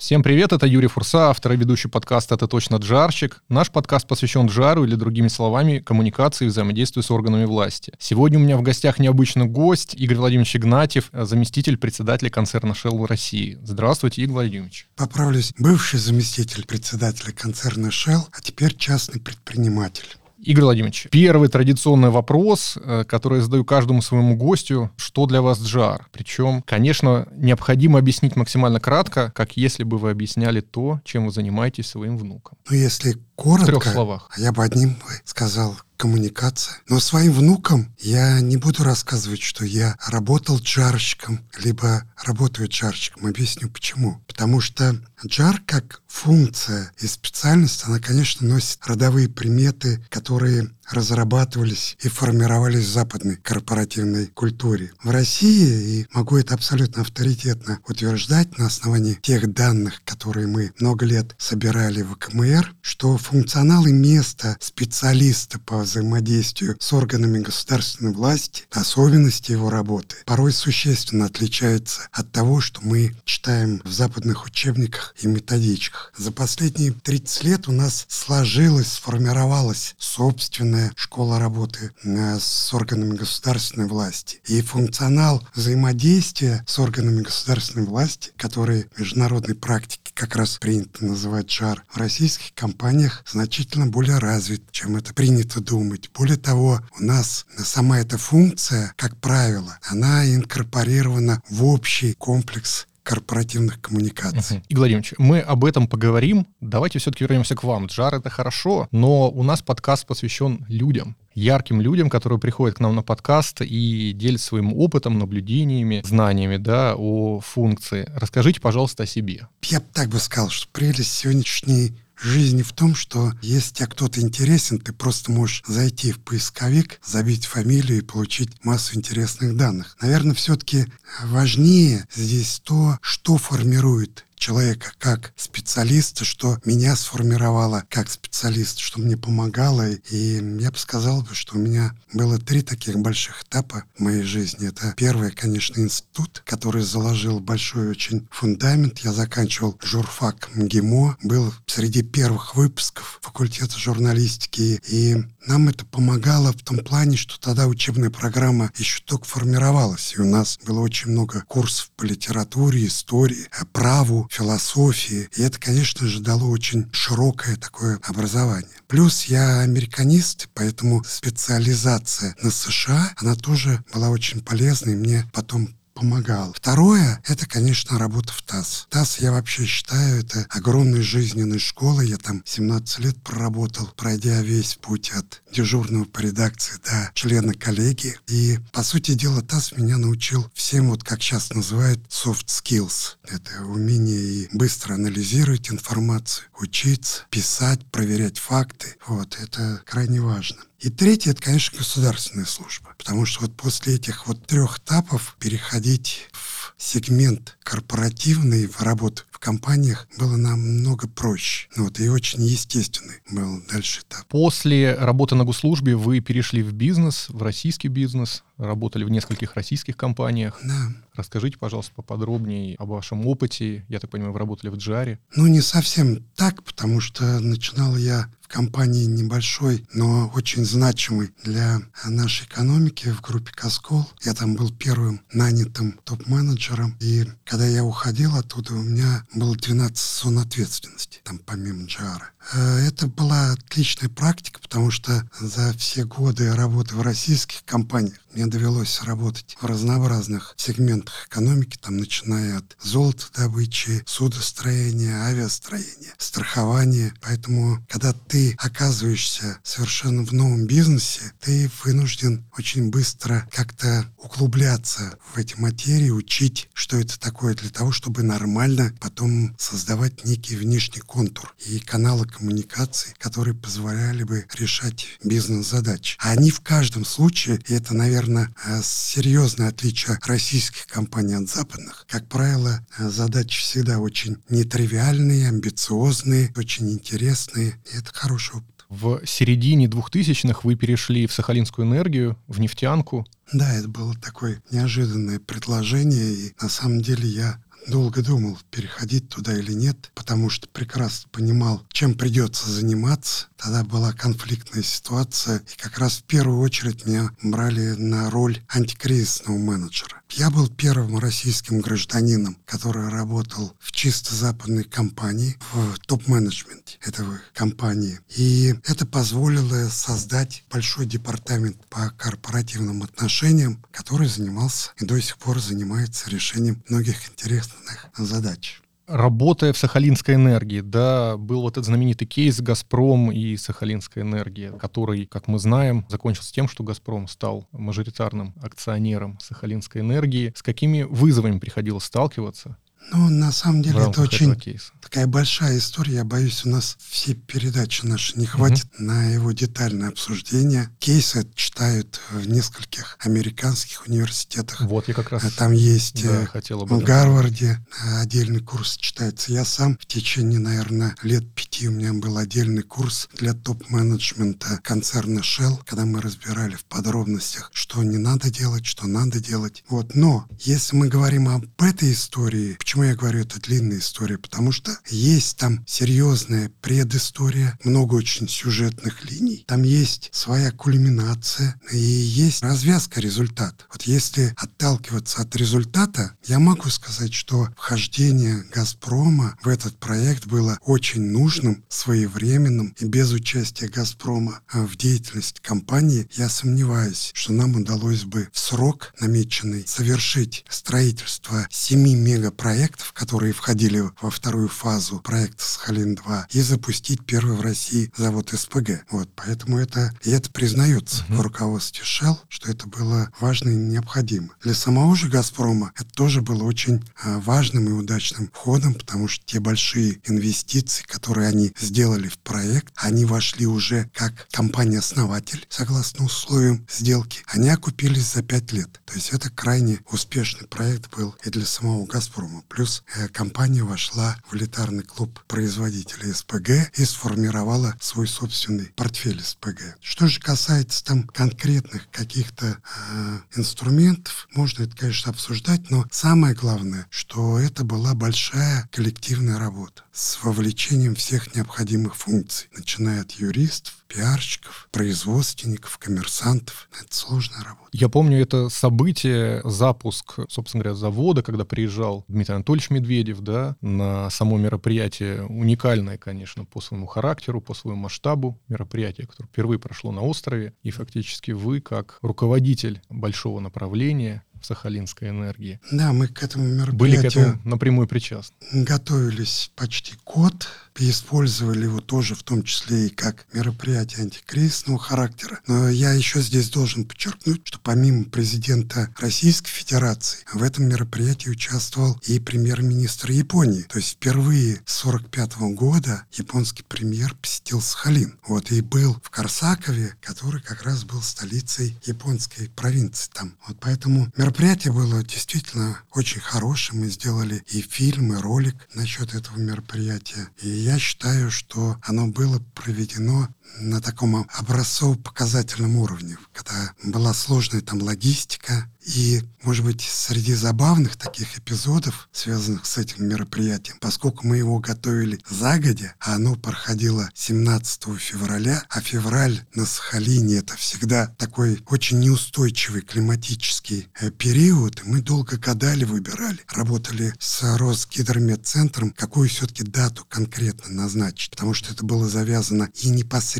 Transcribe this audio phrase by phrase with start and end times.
[0.00, 3.42] Всем привет, это Юрий Фурса, автор и ведущий подкаста «Это точно Джарчик».
[3.50, 7.92] Наш подкаст посвящен Джару или, другими словами, коммуникации и взаимодействию с органами власти.
[7.98, 13.04] Сегодня у меня в гостях необычный гость Игорь Владимирович Игнатьев, заместитель председателя концерна Shell в
[13.04, 13.58] России.
[13.62, 14.88] Здравствуйте, Игорь Владимирович.
[14.96, 20.16] Поправлюсь, бывший заместитель председателя концерна Shell, а теперь частный предприниматель.
[20.42, 25.60] Игорь Владимирович, первый традиционный вопрос, э, который я задаю каждому своему гостю, что для вас
[25.60, 26.08] джар?
[26.12, 31.88] Причем, конечно, необходимо объяснить максимально кратко, как если бы вы объясняли то, чем вы занимаетесь
[31.88, 32.56] своим внуком.
[32.70, 34.30] Ну, если коротко, в трех словах.
[34.36, 36.78] я бы одним сказал коммуникация.
[36.88, 43.26] Но своим внукам я не буду рассказывать, что я работал джарщиком, либо работаю джарщиком.
[43.26, 44.22] Объясню почему.
[44.26, 52.08] Потому что джар как функция и специальность, она, конечно, носит родовые приметы, которые разрабатывались и
[52.08, 54.92] формировались в западной корпоративной культуре.
[55.04, 61.04] В России, и могу это абсолютно авторитетно утверждать на основании тех данных, которые мы много
[61.04, 68.64] лет собирали в КМР, что функционал и место специалиста по взаимодействию с органами государственной власти,
[68.72, 75.28] особенности его работы, порой существенно отличаются от того, что мы читаем в западных учебниках и
[75.28, 76.12] методичках.
[76.18, 83.86] За последние 30 лет у нас сложилась, сформировалась собственная школа работы э, с органами государственной
[83.86, 84.40] власти.
[84.46, 91.48] И функционал взаимодействия с органами государственной власти, которые в международной практике как раз принято называть
[91.48, 96.10] ЖАР, в российских компаниях значительно более развит, чем это принято думать.
[96.14, 103.80] Более того, у нас сама эта функция, как правило, она инкорпорирована в общий комплекс корпоративных
[103.80, 104.58] коммуникаций.
[104.58, 104.64] Угу.
[104.68, 106.46] Игорь Владимирович, мы об этом поговорим.
[106.60, 107.86] Давайте все-таки вернемся к вам.
[107.86, 112.94] Джар— это хорошо, но у нас подкаст посвящен людям ярким людям, которые приходят к нам
[112.94, 118.10] на подкаст и делятся своим опытом, наблюдениями, знаниями да, о функции.
[118.14, 119.48] Расскажите, пожалуйста, о себе.
[119.62, 124.20] Я бы так бы сказал, что прелесть сегодняшней жизни в том, что если тебе кто-то
[124.20, 129.96] интересен, ты просто можешь зайти в поисковик, забить фамилию и получить массу интересных данных.
[130.00, 130.86] Наверное, все-таки
[131.24, 139.16] важнее здесь то, что формирует человека как специалиста, что меня сформировало как специалист, что мне
[139.16, 139.90] помогало.
[139.90, 144.68] И я бы сказал, что у меня было три таких больших этапа в моей жизни.
[144.68, 149.00] Это первый, конечно, институт, который заложил большой очень фундамент.
[149.00, 154.80] Я заканчивал журфак МГИМО, был среди первых выпусков факультета журналистики.
[154.88, 160.14] И нам это помогало в том плане, что тогда учебная программа еще только формировалась.
[160.16, 165.28] И у нас было очень много курсов по литературе, истории, праву, философии.
[165.36, 168.70] И это, конечно же, дало очень широкое такое образование.
[168.86, 174.94] Плюс я американист, поэтому специализация на США, она тоже была очень полезной.
[174.94, 176.52] Мне потом помогал.
[176.54, 178.86] Второе, это, конечно, работа в ТАСС.
[178.88, 182.08] ТАСС, я вообще считаю, это огромной жизненной школой.
[182.08, 188.18] Я там 17 лет проработал, пройдя весь путь от дежурного по редакции до члена коллегии.
[188.28, 193.16] И, по сути дела, ТАСС меня научил всем, вот как сейчас называют, soft skills.
[193.28, 198.96] Это умение и быстро анализировать информацию, учиться, писать, проверять факты.
[199.06, 200.56] Вот, это крайне важно.
[200.80, 202.94] И третье, это, конечно, государственная служба.
[202.96, 209.38] Потому что вот после этих вот трех этапов переходить в сегмент корпоративный, в работу в
[209.38, 211.68] компаниях было намного проще.
[211.76, 214.26] Вот, и очень естественный был дальше этап.
[214.28, 219.98] После работы на госслужбе вы перешли в бизнес, в российский бизнес, работали в нескольких российских
[219.98, 220.58] компаниях.
[220.64, 220.92] Да.
[221.14, 223.84] Расскажите, пожалуйста, поподробнее о вашем опыте.
[223.88, 225.18] Я так понимаю, вы работали в Джаре.
[225.36, 232.46] Ну, не совсем так, потому что начинал я компании небольшой, но очень значимой для нашей
[232.46, 234.10] экономики в группе «Каскол».
[234.22, 236.96] Я там был первым нанятым топ-менеджером.
[237.00, 242.30] И когда я уходил оттуда, у меня было 12 зон ответственности, там помимо Джара.
[242.52, 248.46] Э, это была отличная практика, потому что за все годы работы в российских компаниях мне
[248.46, 257.12] довелось работать в разнообразных сегментах экономики, там начиная от золотодобычи, судостроения, авиастроения, страхования.
[257.20, 265.38] Поэтому, когда ты оказываешься совершенно в новом бизнесе, ты вынужден очень быстро как-то углубляться в
[265.38, 271.54] эти материи, учить, что это такое для того, чтобы нормально потом создавать некий внешний контур
[271.66, 276.16] и каналы коммуникации, которые позволяли бы решать бизнес-задачи.
[276.20, 282.06] А они в каждом случае, и это, наверное, э, серьезное отличие российских компаний от западных,
[282.08, 288.66] как правило, э, задачи всегда очень нетривиальные, амбициозные, очень интересные, и это хороший опыт.
[288.90, 293.24] В середине 2000-х вы перешли в Сахалинскую энергию, в нефтянку.
[293.52, 299.56] Да, это было такое неожиданное предложение, и на самом деле я долго думал, переходить туда
[299.58, 303.46] или нет, потому что прекрасно понимал, чем придется заниматься.
[303.56, 309.58] Тогда была конфликтная ситуация, и как раз в первую очередь меня брали на роль антикризисного
[309.58, 310.19] менеджера.
[310.32, 318.20] Я был первым российским гражданином, который работал в чисто западной компании, в топ-менеджменте этого компании.
[318.36, 325.58] И это позволило создать большой департамент по корпоративным отношениям, который занимался и до сих пор
[325.60, 328.80] занимается решением многих интересных задач
[329.10, 335.26] работая в Сахалинской энергии, да, был вот этот знаменитый кейс «Газпром» и Сахалинская энергия, который,
[335.26, 340.52] как мы знаем, закончился тем, что «Газпром» стал мажоритарным акционером Сахалинской энергии.
[340.54, 342.76] С какими вызовами приходилось сталкиваться?
[343.12, 344.56] Ну, на самом деле, это очень
[345.00, 346.14] такая большая история.
[346.14, 349.04] Я боюсь, у нас все передачи наши не хватит угу.
[349.04, 350.88] на его детальное обсуждение.
[351.00, 354.82] Кейсы читают в нескольких американских университетах.
[354.82, 358.96] Вот я как раз Там есть да, э, хотела бы, в Гарварде э, отдельный курс
[358.96, 359.52] читается.
[359.52, 365.40] Я сам в течение, наверное, лет пяти у меня был отдельный курс для топ-менеджмента концерна
[365.40, 369.82] Shell, когда мы разбирали в подробностях, что не надо делать, что надо делать.
[369.88, 370.14] Вот.
[370.14, 374.36] Но если мы говорим об этой истории, Почему я говорю, это длинная история?
[374.36, 381.96] Потому что есть там серьезная предыстория, много очень сюжетных линий, там есть своя кульминация и
[381.96, 383.84] есть развязка результата.
[383.92, 390.76] Вот если отталкиваться от результата, я могу сказать, что вхождение «Газпрома» в этот проект было
[390.82, 398.24] очень нужным, своевременным, и без участия «Газпрома» в деятельности компании я сомневаюсь, что нам удалось
[398.24, 405.62] бы в срок намеченный совершить строительство 7 мегапроектов проектов, которые входили во вторую фазу проекта
[405.62, 409.04] Сахалин-2, и запустить первый в России завод СПГ.
[409.10, 411.36] Вот, поэтому это, и это признается uh-huh.
[411.36, 414.54] в руководстве Shell, что это было важно и необходимо.
[414.62, 419.44] Для самого же «Газпрома» это тоже было очень а, важным и удачным входом, потому что
[419.44, 426.86] те большие инвестиции, которые они сделали в проект, они вошли уже как компания-основатель, согласно условиям
[426.90, 429.02] сделки, они окупились за пять лет.
[429.04, 432.62] То есть это крайне успешный проект был и для самого «Газпрома».
[432.70, 439.96] Плюс э, компания вошла в элитарный клуб производителей СПГ и сформировала свой собственный портфель СПГ.
[440.00, 447.08] Что же касается там конкретных каких-то э, инструментов, можно это, конечно, обсуждать, но самое главное,
[447.10, 454.88] что это была большая коллективная работа с вовлечением всех необходимых функций, начиная от юристов, пиарщиков,
[454.90, 456.88] производственников, коммерсантов.
[457.00, 457.88] Это сложная работа.
[457.92, 464.28] Я помню это событие, запуск, собственно говоря, завода, когда приезжал Дмитрий Анатольевич Медведев, да, на
[464.30, 470.22] само мероприятие, уникальное, конечно, по своему характеру, по своему масштабу, мероприятие, которое впервые прошло на
[470.22, 475.80] острове, и фактически вы, как руководитель большого направления, в Сахалинской энергии.
[475.90, 476.98] Да, мы к этому мероприятию...
[476.98, 478.56] Были к этому напрямую причастны.
[478.72, 480.68] Готовились почти год,
[481.00, 485.60] и использовали его тоже в том числе и как мероприятие антикризисного характера.
[485.66, 492.20] Но я еще здесь должен подчеркнуть, что помимо президента Российской Федерации в этом мероприятии участвовал
[492.26, 493.82] и премьер-министр Японии.
[493.82, 498.38] То есть впервые с 1945 года японский премьер посетил Сахалин.
[498.46, 503.56] Вот и был в Корсакове, который как раз был столицей японской провинции там.
[503.66, 507.00] Вот поэтому мероприятие было действительно очень хорошим.
[507.00, 510.48] Мы сделали и фильм, и ролик насчет этого мероприятия.
[510.60, 518.02] И я считаю, что оно было проведено на таком образцово-показательном уровне, когда была сложная там
[518.02, 524.78] логистика, и, может быть, среди забавных таких эпизодов, связанных с этим мероприятием, поскольку мы его
[524.78, 532.20] готовили загодя, а оно проходило 17 февраля, а февраль на Сахалине это всегда такой очень
[532.20, 540.26] неустойчивый климатический э, период, и мы долго гадали, выбирали, работали с Росгидрометцентром, какую все-таки дату
[540.28, 543.59] конкретно назначить, потому что это было завязано и непосредственно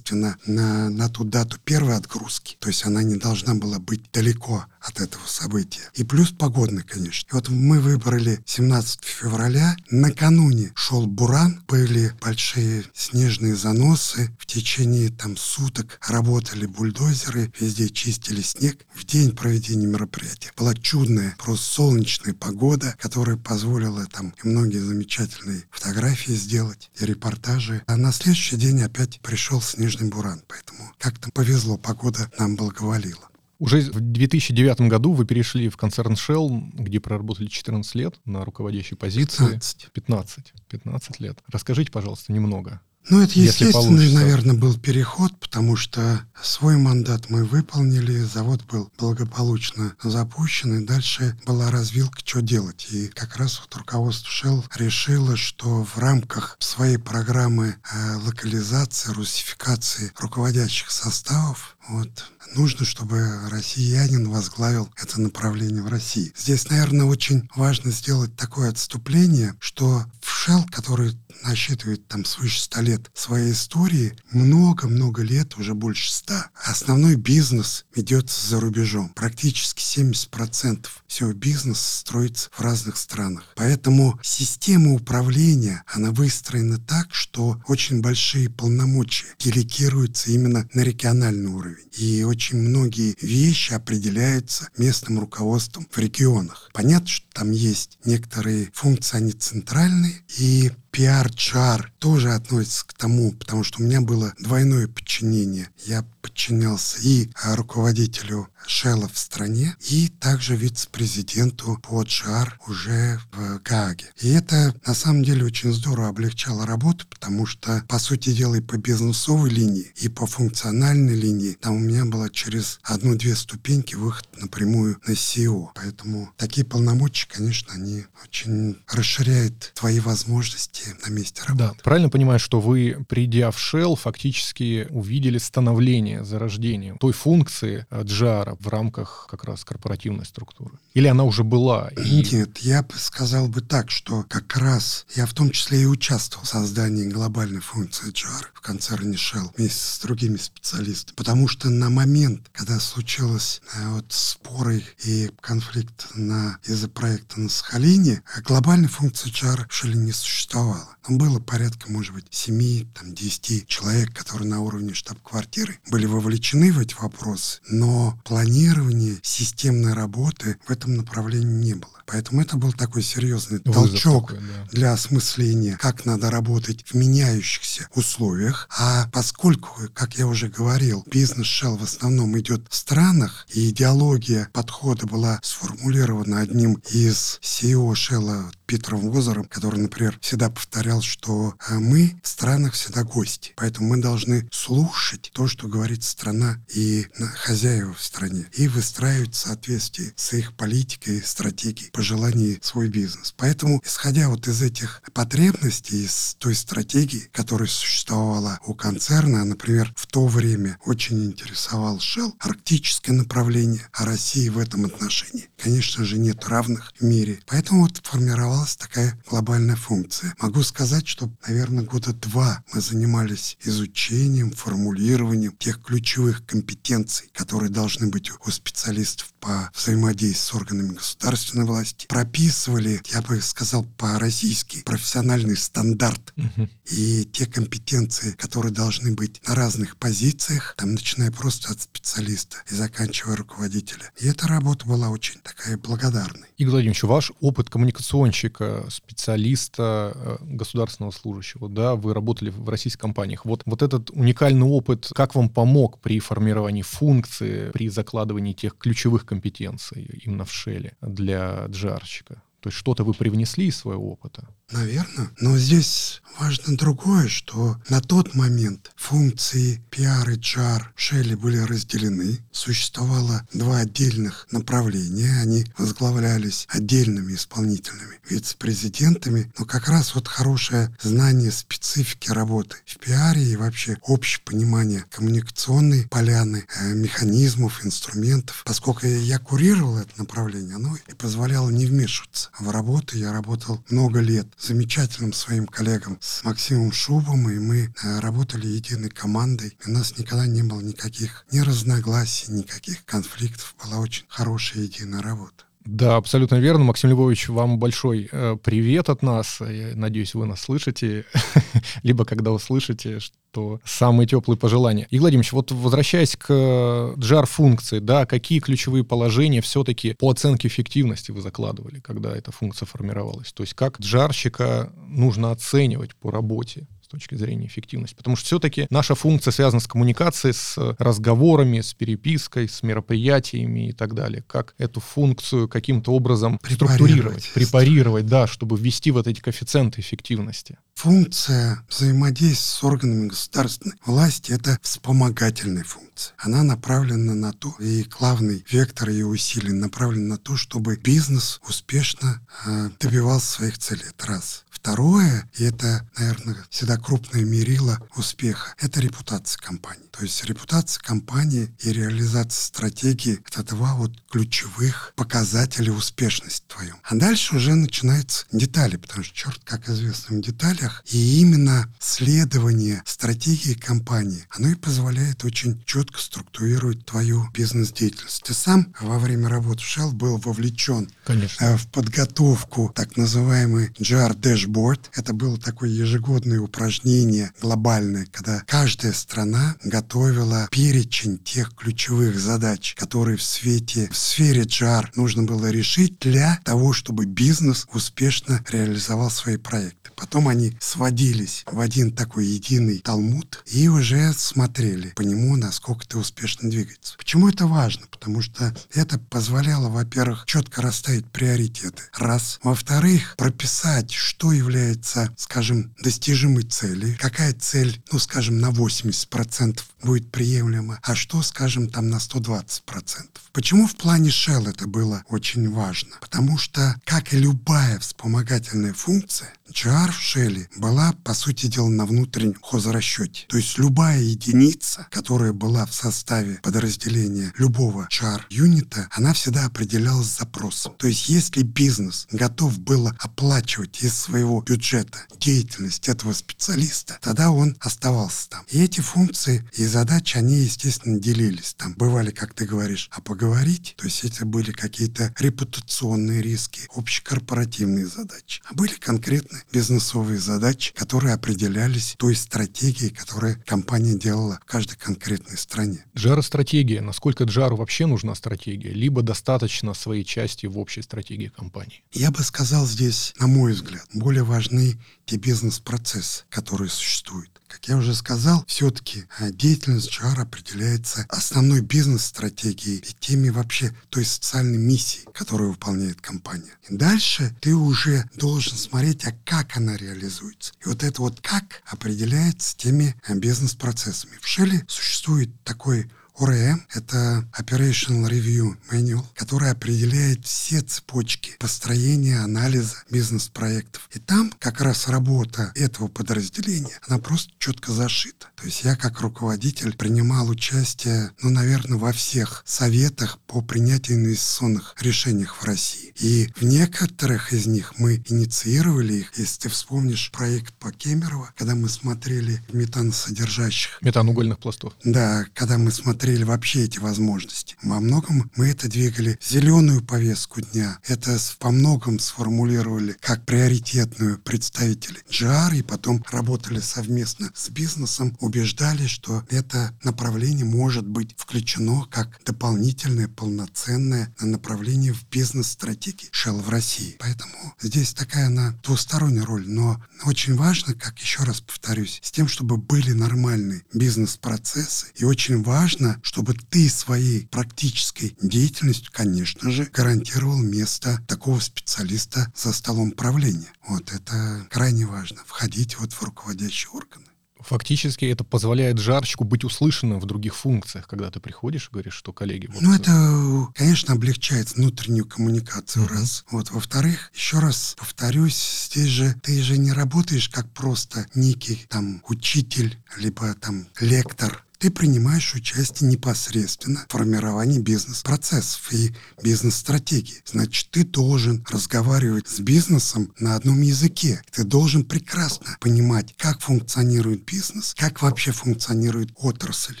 [0.46, 5.00] на, на ту дату первой отгрузки, то есть она не должна была быть далеко от
[5.00, 5.90] этого события.
[5.94, 7.28] И плюс погодный, конечно.
[7.32, 9.76] Вот мы выбрали 17 февраля.
[9.90, 14.30] Накануне шел буран, были большие снежные заносы.
[14.38, 18.86] В течение там суток работали бульдозеры, везде чистили снег.
[18.94, 25.64] В день проведения мероприятия была чудная, просто солнечная погода, которая позволила там и многие замечательные
[25.70, 27.82] фотографии сделать, и репортажи.
[27.86, 33.27] А на следующий день опять пришел снежный буран, поэтому как-то повезло, погода нам благоволила.
[33.58, 38.96] Уже в 2009 году вы перешли в концерн Shell, где проработали 14 лет на руководящей
[38.96, 39.44] позиции.
[39.44, 39.88] 15.
[39.92, 40.52] 15.
[40.68, 41.42] 15 лет.
[41.48, 48.22] Расскажите, пожалуйста, немного Ну, это естественный, наверное, был переход, потому что свой мандат мы выполнили,
[48.22, 52.86] завод был благополучно запущен, и дальше была развилка, что делать.
[52.90, 60.12] И как раз вот руководство Shell решило, что в рамках своей программы э, локализации, русификации
[60.18, 62.10] руководящих составов вот.
[62.54, 66.32] Нужно, чтобы россиянин возглавил это направление в России.
[66.36, 72.80] Здесь, наверное, очень важно сделать такое отступление, что в Shell, который насчитывает там свыше 100
[72.82, 79.10] лет своей истории, много-много лет, уже больше 100, основной бизнес ведется за рубежом.
[79.10, 83.52] Практически 70% всего бизнеса строится в разных странах.
[83.56, 91.88] Поэтому система управления, она выстроена так, что очень большие полномочия делегируются именно на региональный уровень.
[91.96, 96.70] И очень многие вещи определяются местным руководством в регионах.
[96.72, 103.64] Понятно, что там есть некоторые функции, они центральные, и пиар-чар тоже относится к тому, потому
[103.64, 105.68] что у меня было двойное подчинение.
[105.84, 114.06] Я подчинялся и руководителю Шелла в стране, и также вице-президенту по GR уже в Гааге.
[114.20, 118.60] И это на самом деле очень здорово облегчало работу, потому что, по сути дела, и
[118.60, 124.28] по бизнесовой линии, и по функциональной линии, там у меня было через одну-две ступеньки выход
[124.36, 125.68] напрямую на SEO.
[125.74, 131.74] Поэтому такие полномочия, конечно, они очень расширяют твои возможности на месте работы.
[131.76, 138.56] Да, правильно понимаю, что вы, придя в Shell, фактически увидели становление, зарождение той функции GR,
[138.60, 140.78] в рамках как раз корпоративной структуры?
[140.94, 141.88] Или она уже была?
[141.96, 142.22] И...
[142.32, 146.44] Нет, я бы сказал бы так, что как раз я в том числе и участвовал
[146.44, 151.16] в создании глобальной функции HR в концерне Shell вместе с другими специалистами.
[151.16, 157.48] Потому что на момент, когда случилось э, вот споры и конфликт на, из-за проекта на
[157.48, 160.88] Сахалине, глобальной функции HR в Shell не существовало.
[161.08, 166.94] Там было порядка, может быть, 7-10 человек, которые на уровне штаб-квартиры были вовлечены в эти
[167.00, 171.92] вопросы, но планирования системной работы в этом направлении не было.
[172.04, 174.68] Поэтому это был такой серьезный Вызов толчок такой, да.
[174.70, 178.68] для осмысления, как надо работать в меняющихся условиях.
[178.78, 184.50] А поскольку, как я уже говорил, бизнес Shell в основном идет в странах, и идеология
[184.52, 191.78] подхода была сформулирована одним из CEO Shell Питером Возером, который, например, всегда повторял, что э,
[191.78, 193.54] мы в странах всегда гости.
[193.56, 197.06] Поэтому мы должны слушать то, что говорит страна и
[197.36, 203.32] хозяева в стране, и выстраивать в соответствии с их политикой, стратегией, пожеланий свой бизнес.
[203.38, 210.06] Поэтому, исходя вот из этих потребностей, из той стратегии, которая существовала у концерна, например, в
[210.06, 216.44] то время очень интересовал Shell, арктическое направление, а России в этом отношении, конечно же, нет
[216.46, 217.40] равных в мире.
[217.46, 220.34] Поэтому вот формировал создавалась такая глобальная функция.
[220.40, 228.08] Могу сказать, что, наверное, года два мы занимались изучением, формулированием тех ключевых компетенций, которые должны
[228.08, 232.06] быть у специалистов по взаимодействию с органами государственной власти.
[232.06, 236.32] Прописывали, я бы сказал по-российски, профессиональный стандарт.
[236.36, 236.68] Угу.
[236.90, 242.74] И те компетенции, которые должны быть на разных позициях, там начиная просто от специалиста и
[242.74, 244.10] заканчивая руководителя.
[244.18, 246.48] И эта работа была очень такая благодарной.
[246.56, 253.44] Игорь Владимирович, ваш опыт коммуникационщика специалиста, э, государственного служащего, да, вы работали в российских компаниях.
[253.44, 259.26] Вот, вот этот уникальный опыт, как вам помог при формировании функции, при закладывании тех ключевых
[259.28, 262.42] компетенций именно в шеле для джарщика?
[262.60, 264.48] То есть что-то вы привнесли из своего опыта?
[264.70, 265.30] Наверное.
[265.40, 272.38] Но здесь важно другое, что на тот момент функции PR и HR Шелли были разделены.
[272.52, 275.40] Существовало два отдельных направления.
[275.40, 279.50] Они возглавлялись отдельными исполнительными вице-президентами.
[279.58, 286.06] Но как раз вот хорошее знание специфики работы в пиаре и вообще общее понимание коммуникационной
[286.08, 288.62] поляны, э, механизмов, инструментов.
[288.66, 293.16] Поскольку я курировал это направление, оно и позволяло не вмешиваться в работу.
[293.16, 299.10] Я работал много лет замечательным своим коллегам с Максимом Шубом, и мы э, работали единой
[299.10, 299.76] командой.
[299.86, 303.74] У нас никогда не было никаких ни разногласий, никаких конфликтов.
[303.82, 305.67] Была очень хорошая единая работа.
[305.90, 306.84] Да, абсолютно верно.
[306.84, 309.58] Максим Львович, вам большой э, привет от нас.
[309.62, 311.24] Я надеюсь, вы нас слышите.
[312.02, 315.06] Либо когда услышите, что самые теплые пожелания.
[315.08, 321.40] И, Владимирович, вот возвращаясь к JAR-функции, да, какие ключевые положения все-таки по оценке эффективности вы
[321.40, 323.54] закладывали, когда эта функция формировалась?
[323.54, 326.86] То есть как джарщика нужно оценивать по работе?
[327.08, 328.14] С точки зрения эффективности.
[328.14, 333.92] Потому что все-таки наша функция связана с коммуникацией, с разговорами, с перепиской, с мероприятиями и
[333.92, 334.44] так далее.
[334.46, 340.78] Как эту функцию каким-то образом структурировать, препарировать, да, чтобы ввести вот эти коэффициенты эффективности.
[340.96, 346.34] Функция взаимодействия с органами государственной власти– это вспомогательная функция.
[346.38, 352.44] Она направлена на то, и главный вектор ее усилий направлен на то, чтобы бизнес успешно
[352.66, 354.02] э, добивался своих целей.
[354.08, 354.64] Это раз.
[354.88, 360.07] Второе, и это, наверное, всегда крупное мерило успеха, это репутация компании.
[360.18, 366.96] То есть репутация компании и реализация стратегии– это два вот ключевых показателя успешности твоем.
[367.04, 371.04] А дальше уже начинаются детали, потому что, черт, как известно, в деталях.
[371.06, 378.42] И именно следование стратегии компании, оно и позволяет очень четко структурировать твою бизнес-деятельность.
[378.42, 381.64] Ты сам во время работы в Shell был вовлечен Конечно.
[381.64, 384.98] Э, в подготовку так называемый GR Dashboard.
[385.14, 392.94] Это было такое ежегодное упражнение глобальное, когда каждая страна готова готовила перечень тех ключевых задач,
[392.96, 399.30] которые в свете, в сфере JAR нужно было решить для того, чтобы бизнес успешно реализовал
[399.30, 400.10] свои проекты.
[400.16, 406.16] Потом они сводились в один такой единый талмуд и уже смотрели по нему, насколько ты
[406.16, 407.14] успешно двигается.
[407.18, 408.06] Почему это важно?
[408.10, 412.02] Потому что это позволяло, во-первых, четко расставить приоритеты.
[412.14, 412.58] Раз.
[412.62, 420.98] Во-вторых, прописать, что является, скажем, достижимой целью, какая цель, ну, скажем, на 80% будет приемлемо,
[421.02, 423.28] а что, скажем, там на 120%.
[423.52, 426.16] Почему в плане Shell это было очень важно?
[426.20, 432.06] Потому что, как и любая вспомогательная функция, GR в Shell была, по сути дела, на
[432.06, 433.46] внутреннем хозрасчете.
[433.48, 440.38] То есть любая единица, которая была в составе подразделения любого GR юнита, она всегда определялась
[440.38, 440.94] запросом.
[440.98, 447.76] То есть если бизнес готов был оплачивать из своего бюджета деятельность этого специалиста, тогда он
[447.80, 448.64] оставался там.
[448.68, 451.74] И эти функции и задачи, они, естественно, делились.
[451.74, 458.06] Там бывали, как ты говоришь, а поговорить, то есть это были какие-то репутационные риски, общекорпоративные
[458.06, 458.62] задачи.
[458.64, 465.58] А были конкретно бизнесовые задачи, которые определялись той стратегией, которую компания делала в каждой конкретной
[465.58, 466.04] стране.
[466.16, 467.00] Джара-стратегия.
[467.00, 468.90] Насколько Джару вообще нужна стратегия?
[468.90, 472.02] Либо достаточно своей части в общей стратегии компании?
[472.12, 477.57] Я бы сказал здесь, на мой взгляд, более важны те бизнес-процессы, которые существуют.
[477.68, 484.24] Как я уже сказал, все-таки а, деятельность HR определяется основной бизнес-стратегией и теми вообще той
[484.24, 486.72] социальной миссией, которую выполняет компания.
[486.88, 490.72] И дальше ты уже должен смотреть, а как она реализуется.
[490.84, 494.38] И вот это вот как определяется теми а, бизнес-процессами.
[494.40, 502.94] В Шеле существует такой ORM— это Operational Review Manual, который определяет все цепочки построения, анализа
[503.10, 504.08] бизнес-проектов.
[504.12, 508.46] И там как раз работа этого подразделения, она просто четко зашита.
[508.56, 514.94] То есть я как руководитель принимал участие, ну, наверное, во всех советах по принятию инвестиционных
[515.00, 516.12] решениях в России.
[516.20, 519.36] И в некоторых из них мы инициировали их.
[519.36, 523.98] Если ты вспомнишь проект по Кемерово, когда мы смотрели метаносодержащих...
[524.02, 524.94] Метанугольных пластов.
[525.02, 527.74] Да, когда мы смотрели смотрели вообще эти возможности.
[527.82, 530.98] Во многом мы это двигали зеленую повестку дня.
[531.06, 539.06] Это по многом сформулировали как приоритетную представители GR и потом работали совместно с бизнесом, убеждали,
[539.06, 547.16] что это направление может быть включено как дополнительное, полноценное направление в бизнес-стратегии Shell в России.
[547.20, 552.48] Поэтому здесь такая она двусторонняя роль, но очень важно, как еще раз повторюсь, с тем,
[552.48, 560.58] чтобы были нормальные бизнес-процессы и очень важно, чтобы ты своей практической деятельностью, конечно же, гарантировал
[560.58, 563.72] место такого специалиста за столом правления.
[563.86, 567.24] Вот это крайне важно, входить вот в руководящие органы.
[567.60, 572.32] Фактически это позволяет жарчику быть услышанным в других функциях, когда ты приходишь и говоришь, что
[572.32, 572.68] коллеги...
[572.68, 572.80] Вот...
[572.80, 576.08] Ну, это, конечно, облегчает внутреннюю коммуникацию, uh-huh.
[576.08, 576.44] раз.
[576.50, 582.22] Вот, во-вторых, еще раз повторюсь, здесь же ты же не работаешь как просто некий там
[582.28, 590.42] учитель, либо там лектор, ты принимаешь участие непосредственно в формировании бизнес-процессов и бизнес-стратегии.
[590.44, 594.42] Значит, ты должен разговаривать с бизнесом на одном языке.
[594.52, 600.00] Ты должен прекрасно понимать, как функционирует бизнес, как вообще функционирует отрасль,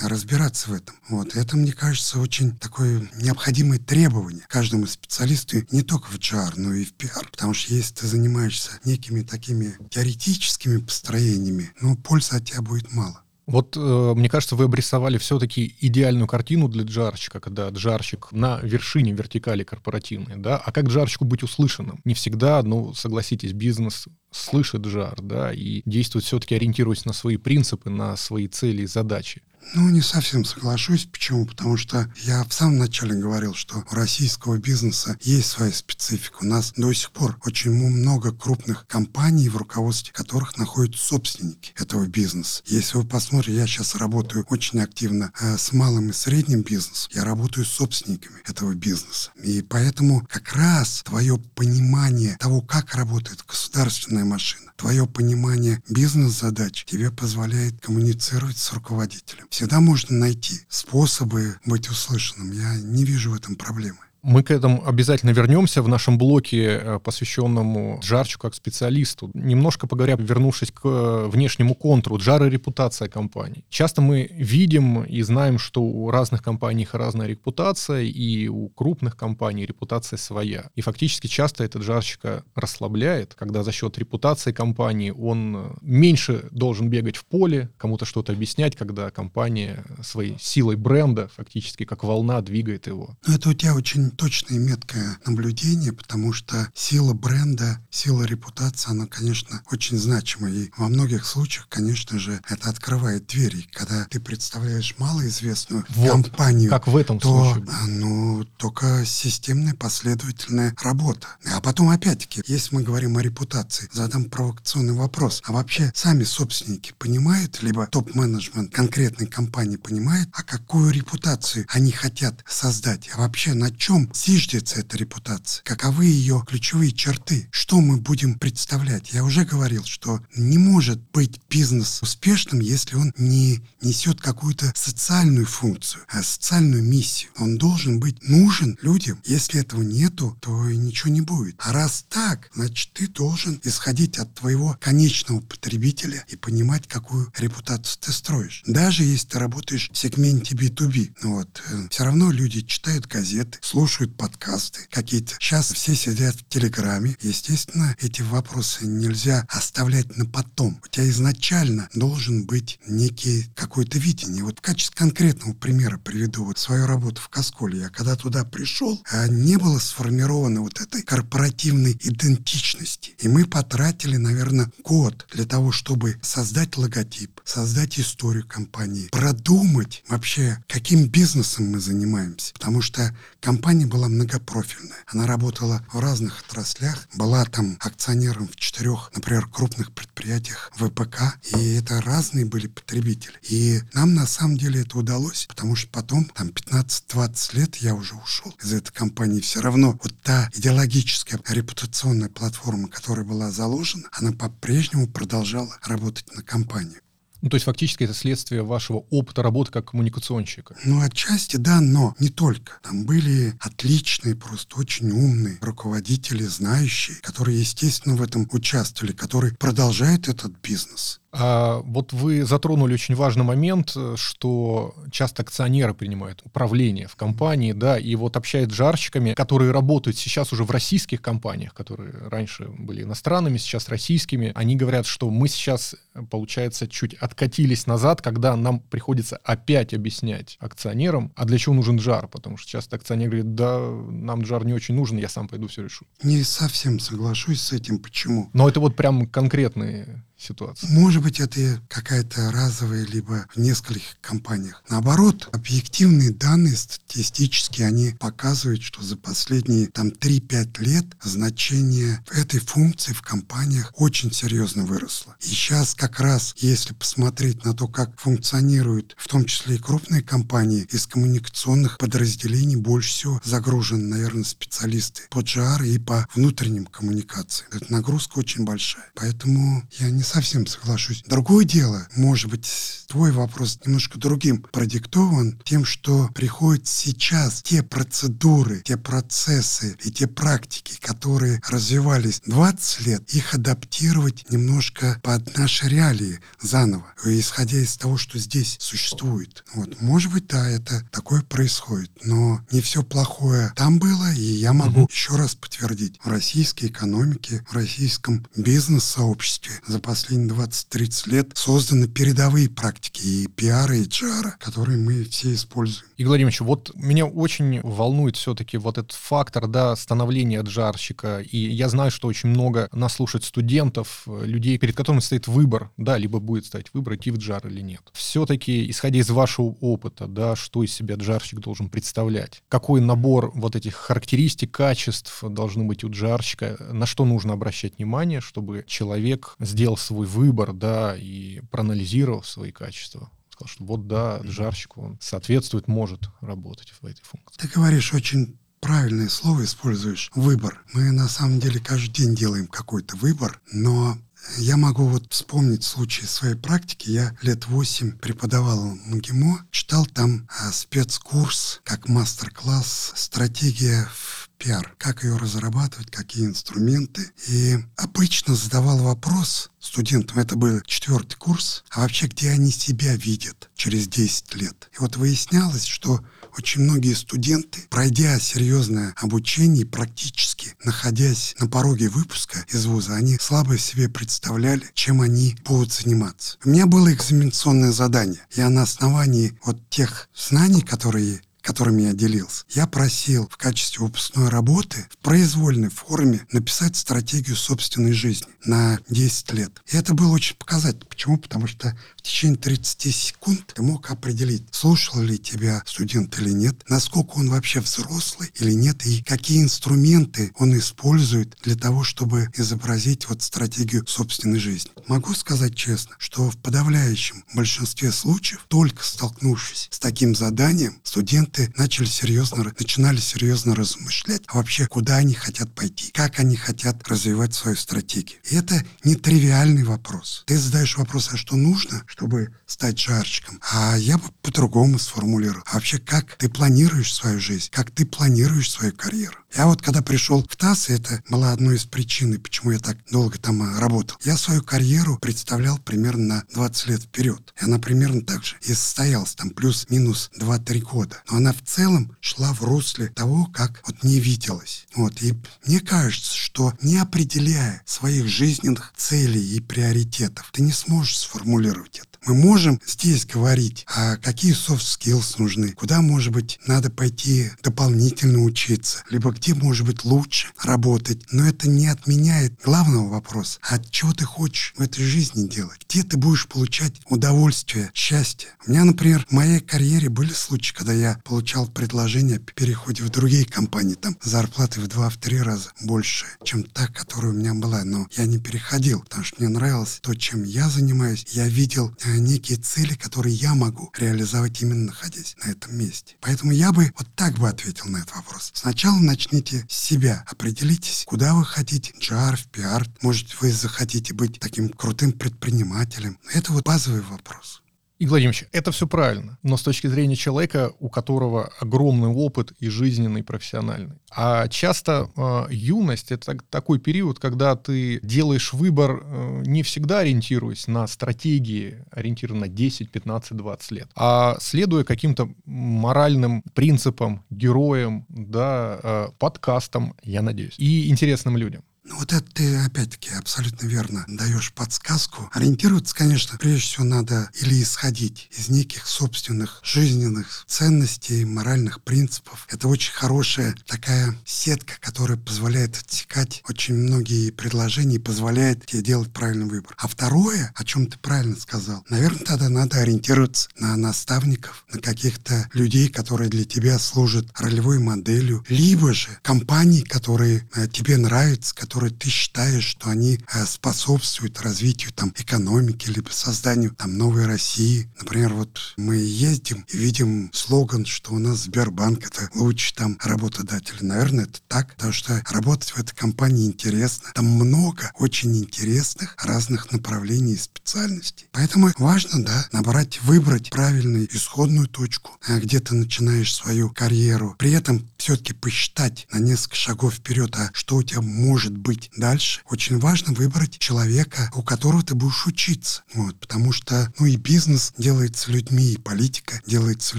[0.00, 0.96] разбираться в этом.
[1.08, 6.74] Вот это, мне кажется, очень такое необходимое требование каждому специалисту не только в HR, но
[6.74, 7.30] и в PR.
[7.30, 13.25] Потому что если ты занимаешься некими такими теоретическими построениями, ну, пользы от тебя будет мало.
[13.46, 19.12] Вот, э, мне кажется, вы обрисовали все-таки идеальную картину для джарщика, когда джарщик на вершине
[19.12, 22.00] вертикали корпоративной, да, а как джарщику быть услышанным?
[22.04, 27.88] Не всегда, ну, согласитесь, бизнес слышит жар, да, и действует все-таки ориентируясь на свои принципы,
[27.88, 29.42] на свои цели и задачи.
[29.74, 31.06] Ну, не совсем соглашусь.
[31.06, 31.44] Почему?
[31.44, 36.38] Потому что я в самом начале говорил, что у российского бизнеса есть своя специфика.
[36.42, 42.06] У нас до сих пор очень много крупных компаний, в руководстве которых находятся собственники этого
[42.06, 42.62] бизнеса.
[42.66, 47.10] Если вы посмотрите, я сейчас работаю очень активно э, с малым и средним бизнесом.
[47.14, 49.30] Я работаю с собственниками этого бизнеса.
[49.42, 57.10] И поэтому как раз твое понимание того, как работает государственная машина, твое понимание бизнес-задач тебе
[57.10, 59.46] позволяет коммуницировать с руководителем.
[59.50, 62.52] Всегда можно найти способы быть услышанным.
[62.52, 63.98] Я не вижу в этом проблемы.
[64.28, 69.30] Мы к этому обязательно вернемся в нашем блоке, э, посвященному Джарчу как специалисту.
[69.34, 73.64] Немножко поговоря, вернувшись к э, внешнему контуру, Джар и репутация компании.
[73.68, 79.64] Часто мы видим и знаем, что у разных компаний разная репутация, и у крупных компаний
[79.64, 80.70] репутация своя.
[80.74, 87.16] И фактически часто это Джарщика расслабляет, когда за счет репутации компании он меньше должен бегать
[87.16, 93.16] в поле, кому-то что-то объяснять, когда компания своей силой бренда фактически как волна двигает его.
[93.24, 99.06] Это у тебя очень точное и меткое наблюдение, потому что сила бренда, сила репутации, она,
[99.06, 100.50] конечно, очень значима.
[100.50, 103.68] И во многих случаях, конечно же, это открывает двери.
[103.72, 107.64] Когда ты представляешь малоизвестную вот, компанию, как в этом то, случае.
[107.88, 111.28] ну, только системная, последовательная работа.
[111.52, 115.42] А потом, опять-таки, если мы говорим о репутации, задам провокационный вопрос.
[115.46, 122.44] А вообще сами собственники понимают, либо топ-менеджмент конкретной компании понимает, а какую репутацию они хотят
[122.46, 123.10] создать?
[123.14, 125.62] А вообще на чем зиждется эта репутация?
[125.64, 127.48] Каковы ее ключевые черты?
[127.50, 129.12] Что мы будем представлять?
[129.12, 135.46] Я уже говорил, что не может быть бизнес успешным, если он не несет какую-то социальную
[135.46, 137.30] функцию, а социальную миссию.
[137.38, 139.20] Он должен быть нужен людям.
[139.24, 141.56] Если этого нету, то и ничего не будет.
[141.58, 147.98] А раз так, значит, ты должен исходить от твоего конечного потребителя и понимать, какую репутацию
[148.00, 148.62] ты строишь.
[148.66, 153.58] Даже если ты работаешь в сегменте B2B, ну вот, э, все равно люди читают газеты,
[153.62, 155.36] слушают слушают подкасты какие-то.
[155.38, 157.16] Сейчас все сидят в Телеграме.
[157.20, 160.80] Естественно, эти вопросы нельзя оставлять на потом.
[160.84, 164.42] У тебя изначально должен быть некий какое-то видение.
[164.42, 167.78] Вот в качестве конкретного примера приведу вот свою работу в Касколе.
[167.78, 173.14] Я когда туда пришел, а не было сформировано вот этой корпоративной идентичности.
[173.20, 180.58] И мы потратили, наверное, год для того, чтобы создать логотип, создать историю компании, продумать вообще,
[180.66, 182.52] каким бизнесом мы занимаемся.
[182.54, 185.04] Потому что компания компания была многопрофильная.
[185.06, 191.74] Она работала в разных отраслях, была там акционером в четырех, например, крупных предприятиях ВПК, и
[191.74, 193.34] это разные были потребители.
[193.42, 198.14] И нам на самом деле это удалось, потому что потом, там 15-20 лет я уже
[198.14, 199.40] ушел из этой компании.
[199.40, 206.42] Все равно вот та идеологическая репутационная платформа, которая была заложена, она по-прежнему продолжала работать на
[206.42, 207.00] компанию.
[207.46, 210.74] Ну, то есть фактически это следствие вашего опыта работы как коммуникационщика.
[210.84, 212.80] Ну, отчасти да, но не только.
[212.82, 220.26] Там были отличные, просто очень умные руководители, знающие, которые, естественно, в этом участвовали, которые продолжают
[220.26, 221.20] этот бизнес.
[221.32, 227.72] А вот вы затронули очень важный момент, э, что часто акционеры принимают управление в компании,
[227.72, 232.68] да, и вот общаясь с жарщиками, которые работают сейчас уже в российских компаниях, которые раньше
[232.68, 235.94] были иностранными, сейчас российскими, они говорят, что мы сейчас,
[236.30, 242.28] получается, чуть откатились назад, когда нам приходится опять объяснять акционерам, а для чего нужен жар,
[242.28, 245.82] потому что часто акционер говорит, да, нам жар не очень нужен, я сам пойду все
[245.82, 246.06] решу.
[246.22, 248.48] Не совсем соглашусь с этим, почему?
[248.52, 250.86] Но это вот прям конкретные ситуации?
[250.88, 254.82] Может быть, это какая-то разовая, либо в нескольких компаниях.
[254.88, 263.12] Наоборот, объективные данные статистические, они показывают, что за последние там 3-5 лет значение этой функции
[263.12, 265.36] в компаниях очень серьезно выросло.
[265.40, 270.22] И сейчас как раз, если посмотреть на то, как функционируют в том числе и крупные
[270.22, 277.70] компании, из коммуникационных подразделений больше всего загружены, наверное, специалисты по GR и по внутренним коммуникациям.
[277.72, 279.10] Эта нагрузка очень большая.
[279.14, 281.22] Поэтому я не совсем соглашусь.
[281.26, 282.66] Другое дело, может быть,
[283.06, 290.26] твой вопрос немножко другим продиктован тем, что приходят сейчас те процедуры, те процессы и те
[290.26, 298.16] практики, которые развивались 20 лет, их адаптировать немножко под наши реалии заново, исходя из того,
[298.16, 299.64] что здесь существует.
[299.74, 304.72] Вот, может быть, да, это такое происходит, но не все плохое там было, и я
[304.72, 305.10] могу угу.
[305.10, 312.68] еще раз подтвердить, в российской экономике, в российском бизнес-сообществе за последние 20-30 лет созданы передовые
[312.68, 316.08] практики практики и пиара, и джара, которые мы все используем.
[316.16, 321.40] Игорь Владимирович, вот меня очень волнует все-таки вот этот фактор, да, становления джарщика.
[321.40, 326.38] И я знаю, что очень много нас студентов, людей, перед которыми стоит выбор, да, либо
[326.38, 328.00] будет стоять выбор, идти в джар или нет.
[328.14, 332.62] Все-таки, исходя из вашего опыта, да, что из себя джарщик должен представлять?
[332.68, 336.78] Какой набор вот этих характеристик, качеств должны быть у джарщика?
[336.92, 342.85] На что нужно обращать внимание, чтобы человек сделал свой выбор, да, и проанализировал свои качества?
[342.92, 347.60] Сказал, что вот да, жарщик, он соответствует, может работать в этой функции.
[347.60, 350.82] Ты говоришь очень правильное слово используешь– выбор.
[350.92, 354.18] Мы на самом деле каждый день делаем какой-то выбор, но
[354.58, 357.10] я могу вот вспомнить случай своей практики.
[357.10, 364.94] Я лет восемь преподавал в МГИМО, читал там а, спецкурс, как мастер-класс «Стратегия в пиар»,
[364.98, 367.30] как ее разрабатывать, какие инструменты.
[367.48, 373.70] И обычно задавал вопрос студентам, это был четвертый курс, а вообще где они себя видят
[373.74, 374.90] через 10 лет.
[374.94, 376.24] И вот выяснялось, что
[376.56, 383.76] очень многие студенты, пройдя серьезное обучение, практически находясь на пороге выпуска из вуза, они слабо
[383.76, 386.56] себе представляли, чем они будут заниматься.
[386.64, 388.40] У меня было экзаменационное задание.
[388.54, 394.48] Я на основании вот тех знаний, которые которыми я делился, я просил в качестве выпускной
[394.48, 399.82] работы в произвольной форме написать стратегию собственной жизни на 10 лет.
[399.86, 401.06] И это было очень показательно.
[401.06, 401.38] Почему?
[401.38, 406.82] Потому что в течение 30 секунд ты мог определить, слушал ли тебя студент или нет,
[406.88, 413.28] насколько он вообще взрослый или нет, и какие инструменты он использует для того, чтобы изобразить
[413.28, 414.90] вот стратегию собственной жизни.
[415.06, 421.72] Могу сказать честно, что в подавляющем большинстве случаев, только столкнувшись с таким заданием, студент студенты
[421.76, 427.54] начали серьезно, начинали серьезно размышлять, а вообще куда они хотят пойти, как они хотят развивать
[427.54, 428.38] свою стратегию.
[428.50, 430.44] И это не тривиальный вопрос.
[430.46, 433.60] Ты задаешь вопрос, а что нужно, чтобы стать жарчиком?
[433.70, 435.62] А я бы по-другому сформулировал.
[435.66, 439.36] А вообще, как ты планируешь свою жизнь, как ты планируешь свою карьеру?
[439.56, 443.38] Я вот когда пришел в ТАСС, это была одной из причин, почему я так долго
[443.38, 447.54] там э, работал, я свою карьеру представлял примерно на 20 лет вперед.
[447.58, 451.22] И она примерно так же и состоялась, там плюс-минус 2-3 года.
[451.30, 454.86] Но она в целом шла в русле того, как вот не виделась.
[454.94, 455.22] Вот.
[455.22, 462.00] И мне кажется, что не определяя своих жизненных целей и приоритетов, ты не сможешь сформулировать
[462.00, 462.16] это.
[462.26, 468.42] Мы можем здесь говорить, а какие soft skills нужны, куда, может быть, надо пойти дополнительно
[468.42, 471.22] учиться, либо где, может быть, лучше работать.
[471.30, 473.58] Но это не отменяет главного вопроса.
[473.62, 475.86] А чего ты хочешь в этой жизни делать?
[475.88, 478.50] Где ты будешь получать удовольствие, счастье?
[478.66, 483.10] У меня, например, в моей карьере были случаи, когда я получал предложение о переходе в
[483.10, 483.94] другие компании.
[483.94, 487.84] Там зарплаты в два-три раза больше, чем та, которая у меня была.
[487.84, 491.26] Но я не переходил, потому что мне нравилось то, чем я занимаюсь.
[491.30, 496.16] Я видел э, некие цели, которые я могу реализовать именно находясь на этом месте.
[496.20, 498.50] Поэтому я бы вот так бы ответил на этот вопрос.
[498.54, 504.38] Сначала начните с себя, определитесь, куда вы хотите, джар, в пиар, может вы захотите быть
[504.38, 506.18] таким крутым предпринимателем.
[506.32, 507.62] Это вот базовый вопрос.
[507.98, 512.68] Игорь Владимирович, это все правильно, но с точки зрения человека, у которого огромный опыт и
[512.68, 513.96] жизненный, и профессиональный.
[514.10, 520.66] А часто э, юность— это такой период, когда ты делаешь выбор э, не всегда ориентируясь
[520.66, 528.78] на стратегии, ориентированные на 10, 15, 20 лет, а следуя каким-то моральным принципам, героям, да,
[528.82, 531.64] э, подкастам, я надеюсь, и интересным людям.
[531.88, 535.30] Ну вот это ты опять-таки абсолютно верно даешь подсказку.
[535.32, 542.48] Ориентироваться, конечно, прежде всего надо или исходить из неких собственных жизненных ценностей, моральных принципов.
[542.50, 549.12] Это очень хорошая такая сетка, которая позволяет отсекать очень многие предложения и позволяет тебе делать
[549.12, 549.74] правильный выбор.
[549.78, 555.48] А второе, о чем ты правильно сказал, наверное, тогда надо ориентироваться на наставников, на каких-то
[555.52, 561.75] людей, которые для тебя служат ролевой моделью, либо же компании, которые э, тебе нравятся, которые
[561.76, 567.86] которые ты считаешь, что они э, способствуют развитию там экономики, либо созданию там новой России.
[567.98, 573.76] Например, вот мы ездим и видим слоган, что у нас Сбербанк это лучший там работодатель.
[573.82, 577.10] Наверное, это так, потому что работать в этой компании интересно.
[577.14, 581.28] Там много очень интересных разных направлений и специальностей.
[581.32, 587.34] Поэтому важно, да, набрать, выбрать правильную исходную точку, а где ты начинаешь свою карьеру.
[587.38, 592.42] При этом все-таки посчитать на несколько шагов вперед, а что у тебя может быть дальше,
[592.48, 595.82] очень важно выбрать человека, у которого ты будешь учиться.
[595.94, 599.98] Вот, потому что, ну и бизнес делается людьми, и политика делается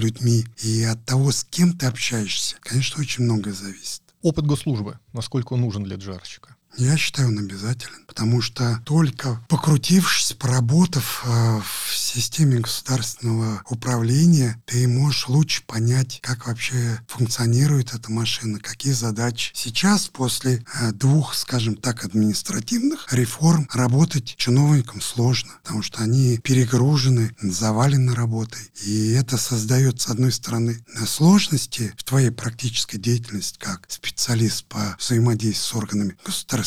[0.00, 0.46] людьми.
[0.62, 4.02] И от того, с кем ты общаешься, конечно, очень многое зависит.
[4.22, 6.56] Опыт госслужбы, насколько он нужен для джарщика?
[6.78, 14.86] Я считаю, он обязателен, потому что только покрутившись, поработав э, в системе государственного управления ты
[14.86, 19.50] можешь лучше понять, как вообще функционирует эта машина, какие задачи.
[19.54, 27.34] Сейчас, после э, двух, скажем так, административных реформ, работать чиновникам сложно, потому что они перегружены,
[27.42, 28.70] завалены работой.
[28.84, 35.54] И это создает, с одной стороны, сложности в твоей практической деятельности как специалист по взаимодействию
[35.58, 36.16] с органами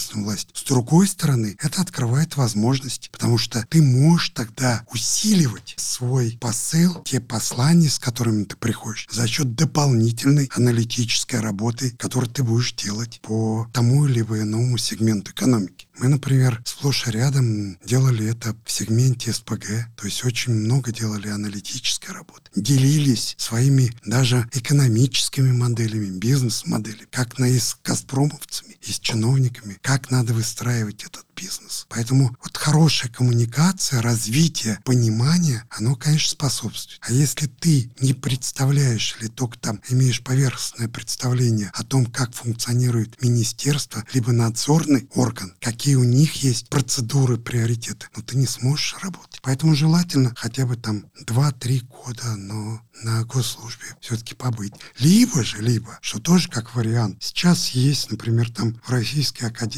[0.02, 0.52] государственной власти.
[0.54, 7.20] С другой стороны, это открывает возможности, потому что ты можешь тогда усиливать свой посыл, те
[7.20, 13.68] послания, с которыми ты приходишь, за счет дополнительной аналитической работы, которую ты будешь делать по
[13.74, 15.88] тому или иному сегменту экономики.
[16.02, 21.28] Мы, например, сплошь и рядом делали это в сегменте СПГ, то есть очень много делали
[21.28, 22.50] аналитической работы.
[22.56, 30.12] Делились своими даже экономическими моделями, бизнес-моделями, как на и с Газпромовцами, и с чиновниками, как
[30.12, 31.88] надо выстраивать этот бизнес.
[31.90, 37.00] Поэтому вот хорошая коммуникация, развитие, понимание, оно, конечно, способствует.
[37.02, 43.22] А если ты не представляешь или только там имеешь поверхностное представление о том, как функционирует
[43.22, 49.40] министерство, либо надзорный орган, какие у них есть процедуры, приоритеты, но ты не сможешь работать.
[49.42, 54.74] Поэтому желательно хотя бы там 2-3 года, но на госслужбе все-таки побыть.
[55.00, 57.18] Либо же, либо, что тоже как вариант.
[57.24, 59.71] Сейчас есть, например, там в Российской Академии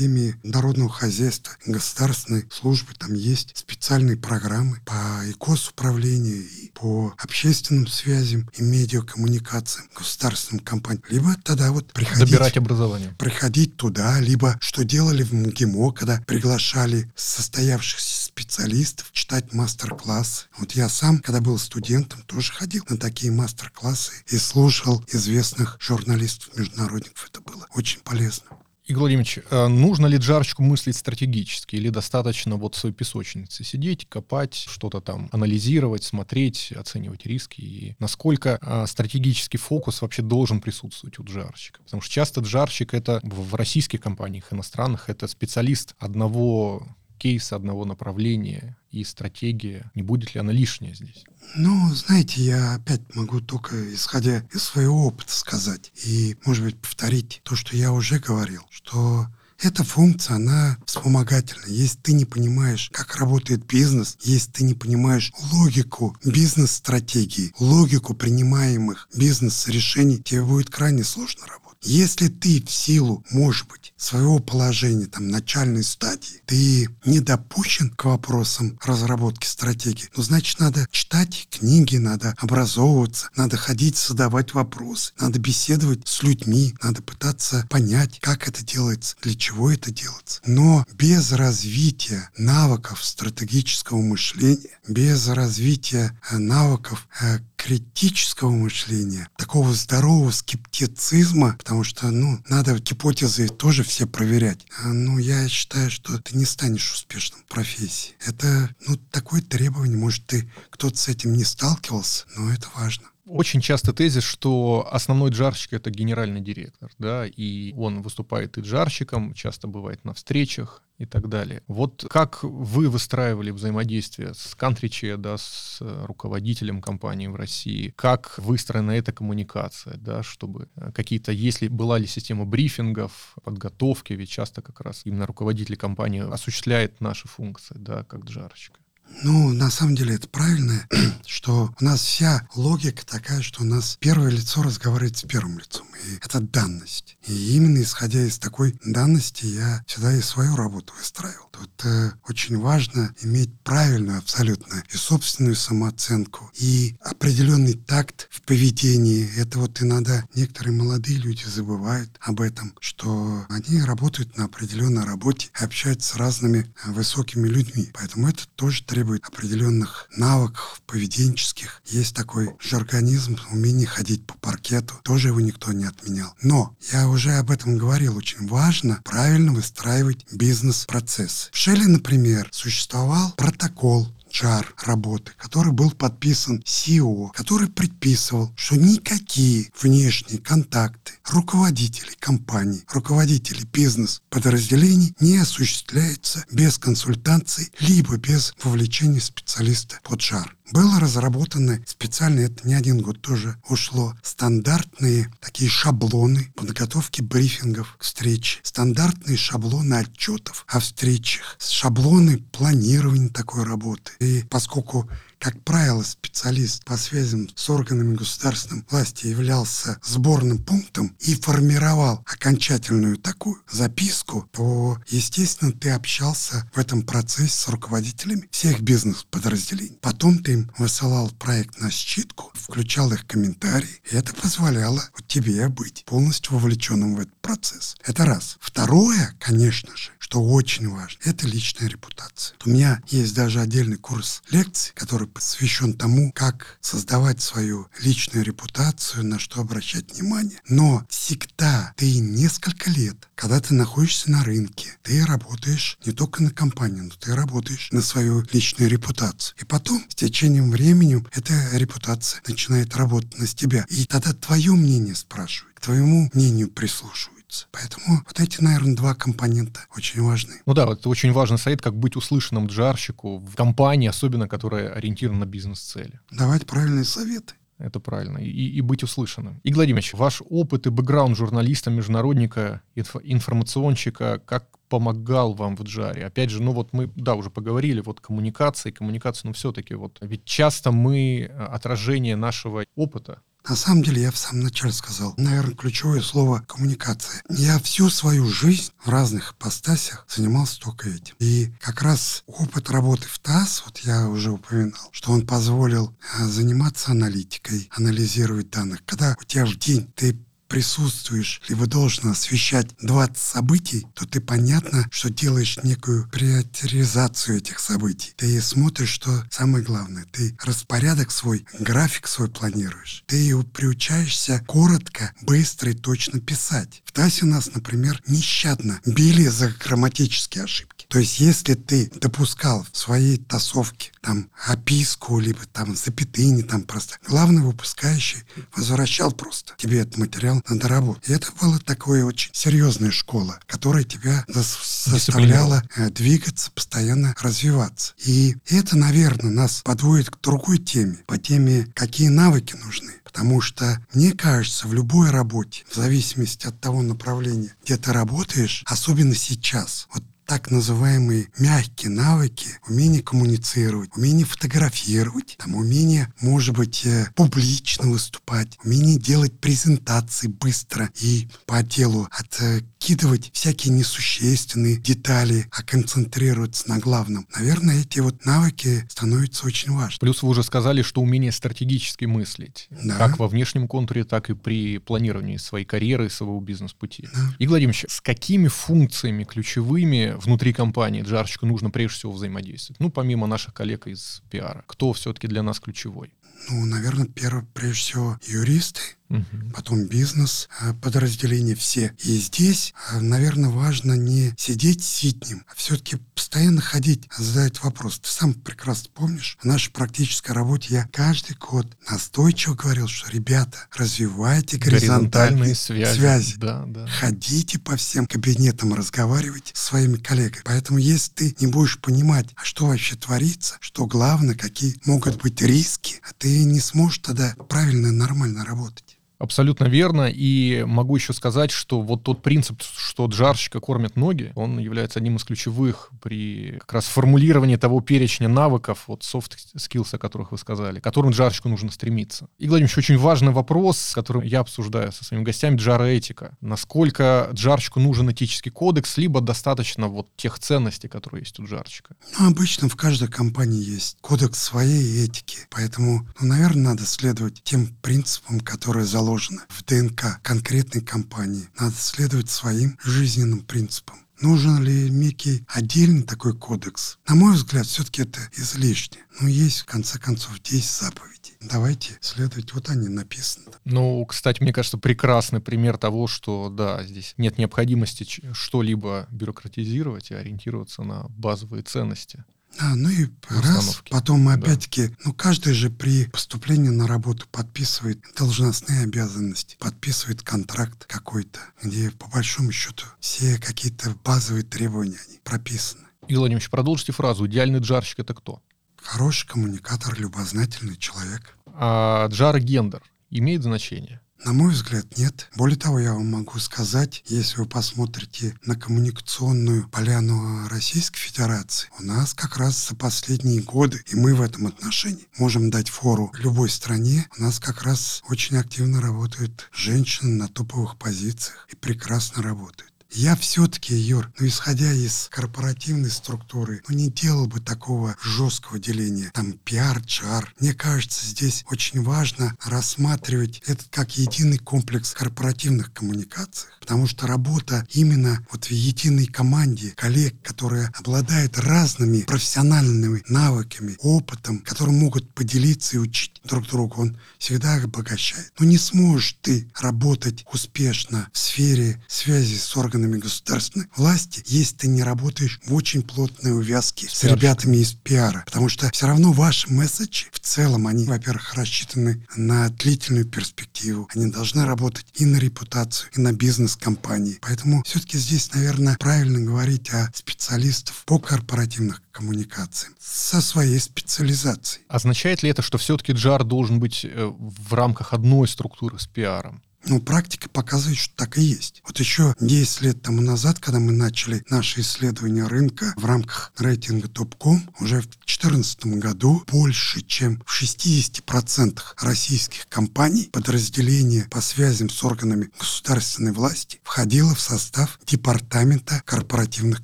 [0.43, 8.49] Народного Хозяйства государственной службы, там есть специальные программы по и госуправлению, и по общественным связям,
[8.53, 11.03] и медиакоммуникациям государственным компаниям.
[11.09, 12.29] Либо тогда вот приходить...
[12.29, 13.15] Добирать образование.
[13.17, 20.47] Приходить туда, либо что делали в МГИМО, когда приглашали состоявшихся специалистов читать мастер-классы.
[20.57, 27.29] Вот я сам, когда был студентом, тоже ходил на такие мастер-классы и слушал известных журналистов-международников.
[27.29, 28.47] Это было очень полезно.
[28.85, 34.09] Игорь Владимирович, э, нужно ли джарочку мыслить стратегически или достаточно вот в своей песочнице сидеть,
[34.09, 41.17] копать, что-то там анализировать, смотреть, оценивать риски и насколько э, стратегический фокус вообще должен присутствовать
[41.17, 41.81] у джарщика?
[41.81, 46.85] Потому что часто джарщик это в российских компаниях, иностранных, это специалист одного
[47.23, 51.23] кейса, одного направления и стратегия, не будет ли она лишняя здесь?
[51.55, 57.39] Ну, знаете, я опять могу только, исходя из своего опыта, сказать и, может быть, повторить
[57.43, 61.63] то, что я уже говорил, что эта функция, она вспомогательна.
[61.67, 69.07] Если ты не понимаешь, как работает бизнес, если ты не понимаешь логику бизнес-стратегии, логику принимаемых
[69.15, 71.62] бизнес-решений, тебе будет крайне сложно работать.
[71.83, 78.05] Если ты в силу, может быть, своего положения, там, начальной стадии, ты не допущен к
[78.05, 85.39] вопросам разработки стратегии, ну, значит, надо читать книги, надо образовываться, надо ходить, задавать вопросы, надо
[85.39, 90.41] беседовать с людьми, надо пытаться понять, как это делается, для чего это делается.
[90.45, 100.31] Но без развития навыков стратегического мышления, без развития э, навыков э, критического мышления, такого здорового
[100.31, 104.65] скептицизма, потому что, ну, надо гипотезы тоже все проверять.
[104.79, 108.15] А, ну, я считаю, что ты не станешь успешным в профессии.
[108.25, 109.97] Это, ну, такое требование.
[109.97, 115.31] Может, ты кто-то с этим не сталкивался, но это важно очень часто тезис, что основной
[115.31, 121.05] джарщик— это генеральный директор, да, и он выступает и джарщиком, часто бывает на встречах и
[121.05, 121.63] так далее.
[121.67, 127.93] Вот как вы выстраивали взаимодействие с Кантриче, да, с руководителем компании в России?
[127.95, 134.29] Как выстроена эта коммуникация, да, чтобы э, какие-то, если была ли система брифингов, подготовки, ведь
[134.29, 138.82] часто как раз именно руководитель компании осуществляет наши функции, да, как джарщика.
[139.21, 140.87] Ну, на самом деле это правильно,
[141.25, 145.85] что у нас вся логика такая, что у нас первое лицо разговаривает с первым лицом.
[146.05, 147.17] И это данность.
[147.27, 151.49] И именно исходя из такой данности я всегда и свою работу выстраивал.
[151.53, 159.29] Тут э, очень важно иметь правильную абсолютно и собственную самооценку, и определенный такт в поведении.
[159.37, 165.51] Это вот иногда некоторые молодые люди забывают об этом, что они работают на определенной работе
[165.59, 167.91] и общаются с разными э, высокими людьми.
[167.93, 171.81] Поэтому это тоже требует определенных навыков поведенческих.
[171.85, 174.95] Есть такой же организм, умение ходить по паркету.
[175.03, 176.33] Тоже его никто не отменял.
[176.41, 178.17] Но я уже об этом говорил.
[178.17, 181.42] Очень важно правильно выстраивать бизнес-процесс.
[181.51, 189.69] В Шеле, например, существовал протокол чар работы, который был подписан CEO, который предписывал, что никакие
[189.79, 200.21] внешние контакты руководителей компаний, руководителей бизнес-подразделений не осуществляются без консультации либо без вовлечения специалиста под
[200.21, 200.55] жар.
[200.73, 208.01] Было разработаны специально, это не один год тоже ушло, стандартные такие шаблоны подготовки брифингов к
[208.01, 214.13] встрече, стандартные шаблоны отчетов о встречах, шаблоны планирования такой работы.
[214.17, 215.07] И поскольку
[215.43, 223.17] как правило, специалист по связям с органами государственной власти являлся сборным пунктом и формировал окончательную
[223.17, 229.97] такую записку, то, естественно, ты общался в этом процессе с руководителями всех бизнес-подразделений.
[230.01, 236.05] Потом ты им высылал проект на считку, включал их комментарии, и это позволяло тебе быть
[236.05, 237.95] полностью вовлеченным в этот процесс.
[238.03, 238.57] Это раз.
[238.59, 242.55] Второе, конечно же, что очень важно, это личная репутация.
[242.65, 249.25] У меня есть даже отдельный курс лекций, который посвящен тому, как создавать свою личную репутацию,
[249.25, 250.59] на что обращать внимание.
[250.67, 256.49] Но всегда ты несколько лет, когда ты находишься на рынке, ты работаешь не только на
[256.49, 259.55] компанию, но ты работаешь на свою личную репутацию.
[259.59, 263.85] И потом, с течением времени, эта репутация начинает работать на тебя.
[263.89, 267.67] И тогда твое мнение спрашивают, к твоему мнению прислушивают находится.
[267.71, 270.53] Поэтому вот эти, наверное, два компонента очень важны.
[270.65, 275.41] Ну да, это очень важный совет, как быть услышанным джарщику в компании, особенно которая ориентирована
[275.41, 276.19] на бизнес-цели.
[276.31, 277.53] Давать правильные советы.
[277.79, 278.37] Это правильно.
[278.37, 279.59] И, и быть услышанным.
[279.63, 286.25] Игорь Владимирович, ваш опыт и бэкграунд журналиста, международника, инф, информационщика, как помогал вам в джаре?
[286.25, 290.45] Опять же, ну вот мы, да, уже поговорили, вот коммуникации, коммуникация, но все-таки вот, ведь
[290.45, 295.75] часто мы э, отражение нашего опыта, на самом деле, я в самом начале сказал, наверное,
[295.75, 297.41] ключевое слово коммуникация.
[297.49, 301.35] Я всю свою жизнь в разных ипостасях занимался только этим.
[301.39, 306.43] И как раз опыт работы в ТАСС, вот я уже упоминал, что он позволил э,
[306.45, 309.03] заниматься аналитикой, анализировать данных.
[309.05, 310.37] Когда у тебя в день ты
[310.73, 318.33] присутствуешь, либо должен освещать 20 событий, то ты понятно, что делаешь некую приоритизацию этих событий.
[318.37, 323.23] Ты смотришь, что самое главное, ты распорядок свой, график свой планируешь.
[323.27, 327.03] Ты приучаешься коротко, быстро и точно писать.
[327.05, 331.02] В ТАСе нас, например, нещадно били за грамматические ошибки.
[331.13, 337.17] То есть, если ты допускал в своей тасовке там описку, либо там запятыни, там просто
[337.27, 338.39] главный выпускающий
[338.75, 341.21] возвращал просто тебе этот материал на доработку.
[341.27, 348.13] И это была такая очень серьезная школа, которая тебя заставляла э, двигаться, постоянно развиваться.
[348.25, 353.11] И это, наверное, нас подводит к другой теме, по теме, какие навыки нужны.
[353.23, 358.83] Потому что, мне кажется, в любой работе, в зависимости от того направления, где ты работаешь,
[358.87, 367.05] особенно сейчас, вот так называемые мягкие навыки, умение коммуницировать, умение фотографировать, там, умение, может быть,
[367.05, 375.83] э, публично выступать, умение делать презентации быстро и по делу, откидывать всякие несущественные детали, а
[375.83, 377.47] концентрироваться на главном.
[377.55, 380.19] Наверное, эти вот навыки становятся очень важными.
[380.19, 383.17] Плюс вы уже сказали, что умение стратегически мыслить, да.
[383.17, 387.27] как во внешнем контуре, так и при планировании своей карьеры и своего бизнес-пути.
[387.33, 387.39] Да.
[387.59, 392.99] Игорь Владимирович, с какими функциями ключевыми внутри компании джарщику нужно прежде всего взаимодействовать?
[392.99, 394.83] Ну, помимо наших коллег из пиара.
[394.87, 396.33] Кто все-таки для нас ключевой?
[396.69, 399.71] Ну, наверное, первое, прежде всего, юристы, угу.
[399.73, 402.13] потом бизнес, э, подразделения все.
[402.23, 408.19] И здесь, э, наверное, важно не сидеть ситнем, а все-таки постоянно ходить, задать вопрос.
[408.19, 413.87] Ты сам прекрасно помнишь, в нашей практической работе я каждый год настойчиво говорил, что, ребята,
[413.95, 416.19] развивайте горизонтальные, горизонтальные связи.
[416.19, 416.55] связи.
[416.57, 417.07] Да, да.
[417.07, 420.61] Ходите по всем кабинетам, разговаривайте с своими коллегами.
[420.65, 425.61] Поэтому, если ты не будешь понимать, а что вообще творится, что главное, какие могут быть
[425.61, 429.17] риски, а ты не сможешь тогда правильно, нормально работать.
[429.43, 430.31] Абсолютно верно.
[430.33, 435.35] И могу еще сказать, что вот тот принцип, что джарщика кормят ноги, он является одним
[435.35, 440.57] из ключевых при как раз формулировании того перечня навыков, вот soft skills, о которых вы
[440.57, 442.47] сказали, к которым джарщику нужно стремиться.
[442.57, 446.55] И, Владимир, очень важный вопрос, который я обсуждаю со своими гостями, джара-этика.
[446.61, 452.15] Насколько джарщику нужен этический кодекс, либо достаточно вот тех ценностей, которые есть у джарщика?
[452.39, 455.67] Ну, обычно в каждой компании есть кодекс своей этики.
[455.69, 461.67] Поэтому, ну, наверное, надо следовать тем принципам, которые заложены заложено в ДНК конкретной компании.
[461.79, 464.17] Надо следовать своим жизненным принципам.
[464.41, 467.17] Нужен ли некий отдельный такой кодекс?
[467.27, 469.19] На мой взгляд, все-таки это излишне.
[469.39, 471.53] Но есть, в конце концов, 10 заповедей.
[471.61, 473.71] Давайте следовать, вот они написаны.
[473.85, 480.35] Ну, кстати, мне кажется, прекрасный пример того, что, да, здесь нет необходимости что-либо бюрократизировать и
[480.35, 482.43] ориентироваться на базовые ценности.
[482.79, 485.15] А, ну и раз, потом опять-таки, да.
[485.25, 492.27] ну каждый же при поступлении на работу подписывает должностные обязанности, подписывает контракт какой-то, где по
[492.27, 496.03] большому счету все какие-то базовые требования они прописаны.
[496.27, 497.45] Игорь Владимирович, продолжите фразу.
[497.47, 498.61] Идеальный джарщик это кто?
[498.95, 501.57] Хороший коммуникатор, любознательный человек.
[501.73, 504.21] А джар гендер имеет значение?
[504.45, 505.49] На мой взгляд, нет.
[505.55, 512.03] Более того, я вам могу сказать, если вы посмотрите на коммуникационную поляну Российской Федерации, у
[512.03, 516.69] нас как раз за последние годы, и мы в этом отношении можем дать фору любой
[516.69, 522.92] стране, у нас как раз очень активно работают женщины на топовых позициях и прекрасно работают.
[523.15, 529.29] Я все-таки, Юр, ну, исходя из корпоративной структуры, ну, не делал бы такого жесткого деления.
[529.35, 530.51] Там пиар, чар.
[530.59, 536.69] Мне кажется, здесь очень важно рассматривать это как единый комплекс корпоративных коммуникаций.
[536.79, 544.59] Потому что работа именно вот в единой команде коллег, которые обладают разными профессиональными навыками, опытом,
[544.59, 548.51] которые могут поделиться и учить друг друга, он всегда обогащает.
[548.57, 554.75] Но не сможешь ты работать успешно в сфере связи с органами органами государственной власти, если
[554.75, 558.43] ты не работаешь в очень плотной увязке с ребятами из пиара.
[558.45, 564.07] Потому что все равно ваши месседжи в целом, они, во-первых, рассчитаны на длительную перспективу.
[564.15, 567.39] Они должны работать и на репутацию, и на бизнес компании.
[567.41, 574.85] Поэтому все-таки здесь, наверное, правильно говорить о специалистах по корпоративных коммуникациям со своей специализацией.
[574.87, 579.61] Означает ли это, что все-таки джар должен быть э, в рамках одной структуры с пиаром?
[579.85, 581.81] Ну, практика показывает, что так и есть.
[581.85, 587.09] Вот еще 10 лет тому назад, когда мы начали наше исследование рынка в рамках рейтинга
[587.09, 595.03] Топком, уже в 2014 году больше, чем в 60% российских компаний подразделение по связям с
[595.03, 599.83] органами государственной власти входило в состав департамента корпоративных